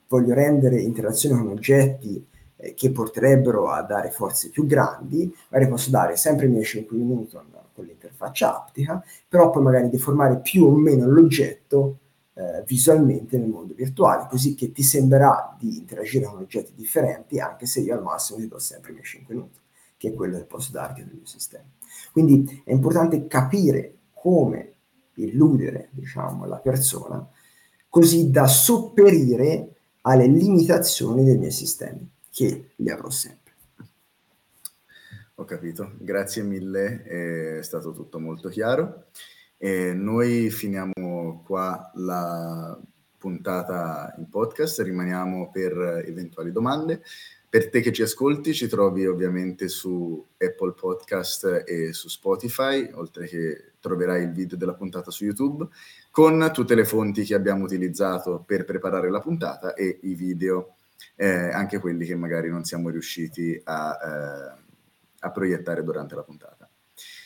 voglio 0.07 0.33
rendere 0.33 0.81
interazioni 0.81 1.39
con 1.39 1.51
oggetti 1.51 2.27
che 2.75 2.91
porterebbero 2.91 3.69
a 3.69 3.81
dare 3.83 4.11
forze 4.11 4.49
più 4.49 4.65
grandi, 4.65 5.33
magari 5.49 5.69
posso 5.71 5.89
dare 5.89 6.17
sempre 6.17 6.47
i 6.47 6.49
miei 6.49 6.65
5 6.65 6.97
newton 6.97 7.58
con 7.79 7.87
l'interfaccia 7.87 8.55
aptica, 8.55 9.03
però 9.27 9.49
poi 9.49 9.63
magari 9.63 9.89
deformare 9.89 10.39
più 10.41 10.65
o 10.65 10.75
meno 10.75 11.07
l'oggetto 11.07 11.99
eh, 12.33 12.63
visualmente 12.65 13.37
nel 13.37 13.49
mondo 13.49 13.73
virtuale, 13.73 14.27
così 14.29 14.55
che 14.55 14.71
ti 14.71 14.83
sembrerà 14.83 15.55
di 15.57 15.77
interagire 15.77 16.25
con 16.25 16.39
oggetti 16.39 16.73
differenti, 16.75 17.39
anche 17.39 17.65
se 17.65 17.79
io 17.79 17.95
al 17.95 18.03
massimo 18.03 18.39
ti 18.39 18.47
do 18.47 18.59
sempre 18.59 18.91
i 18.91 18.93
miei 18.93 19.05
5 19.05 19.33
minuti, 19.33 19.59
che 19.97 20.09
è 20.09 20.13
quello 20.13 20.37
che 20.37 20.43
posso 20.43 20.71
darti 20.71 21.01
nel 21.01 21.15
mio 21.15 21.25
sistema. 21.25 21.65
Quindi 22.11 22.61
è 22.65 22.71
importante 22.71 23.27
capire 23.27 23.95
come 24.13 24.73
illudere, 25.15 25.89
diciamo, 25.91 26.45
la 26.45 26.57
persona, 26.57 27.25
così 27.89 28.29
da 28.29 28.47
sopperire 28.47 29.75
alle 30.01 30.27
limitazioni 30.27 31.23
dei 31.23 31.37
miei 31.37 31.51
sistemi, 31.51 32.09
che 32.29 32.71
li 32.75 32.89
avrò 32.89 33.09
sempre. 33.09 33.38
Ho 35.39 35.45
capito, 35.45 35.93
grazie 35.99 36.43
mille, 36.43 37.01
è 37.03 37.63
stato 37.63 37.93
tutto 37.93 38.19
molto 38.19 38.49
chiaro. 38.49 39.05
E 39.57 39.93
noi 39.93 40.49
finiamo 40.49 41.43
qua 41.45 41.91
la 41.95 42.77
puntata 43.17 44.13
in 44.17 44.27
podcast, 44.27 44.81
rimaniamo 44.81 45.49
per 45.49 46.03
eventuali 46.05 46.51
domande. 46.51 47.01
Per 47.47 47.69
te 47.69 47.79
che 47.79 47.93
ci 47.93 48.01
ascolti, 48.01 48.53
ci 48.53 48.67
trovi 48.67 49.07
ovviamente 49.07 49.69
su 49.69 50.27
Apple 50.37 50.73
Podcast 50.73 51.63
e 51.65 51.93
su 51.93 52.09
Spotify, 52.09 52.91
oltre 52.91 53.25
che 53.25 53.75
troverai 53.79 54.23
il 54.23 54.33
video 54.33 54.57
della 54.57 54.75
puntata 54.75 55.09
su 55.09 55.23
YouTube, 55.23 55.65
con 56.11 56.49
tutte 56.53 56.75
le 56.75 56.83
fonti 56.83 57.23
che 57.23 57.33
abbiamo 57.33 57.63
utilizzato 57.63 58.43
per 58.45 58.65
preparare 58.65 59.09
la 59.09 59.21
puntata 59.21 59.73
e 59.73 59.99
i 60.01 60.15
video, 60.15 60.75
eh, 61.15 61.49
anche 61.49 61.79
quelli 61.79 62.05
che 62.05 62.15
magari 62.15 62.49
non 62.49 62.65
siamo 62.65 62.89
riusciti 62.89 63.57
a... 63.63 63.97
Eh, 64.57 64.67
a 65.19 65.31
proiettare 65.31 65.83
durante 65.83 66.15
la 66.15 66.23
puntata. 66.23 66.69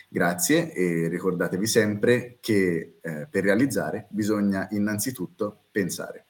Grazie 0.09 0.71
e 0.73 1.07
ricordatevi 1.07 1.65
sempre 1.65 2.37
che 2.39 2.99
eh, 3.01 3.27
per 3.29 3.43
realizzare 3.43 4.07
bisogna 4.09 4.67
innanzitutto 4.71 5.65
pensare. 5.71 6.25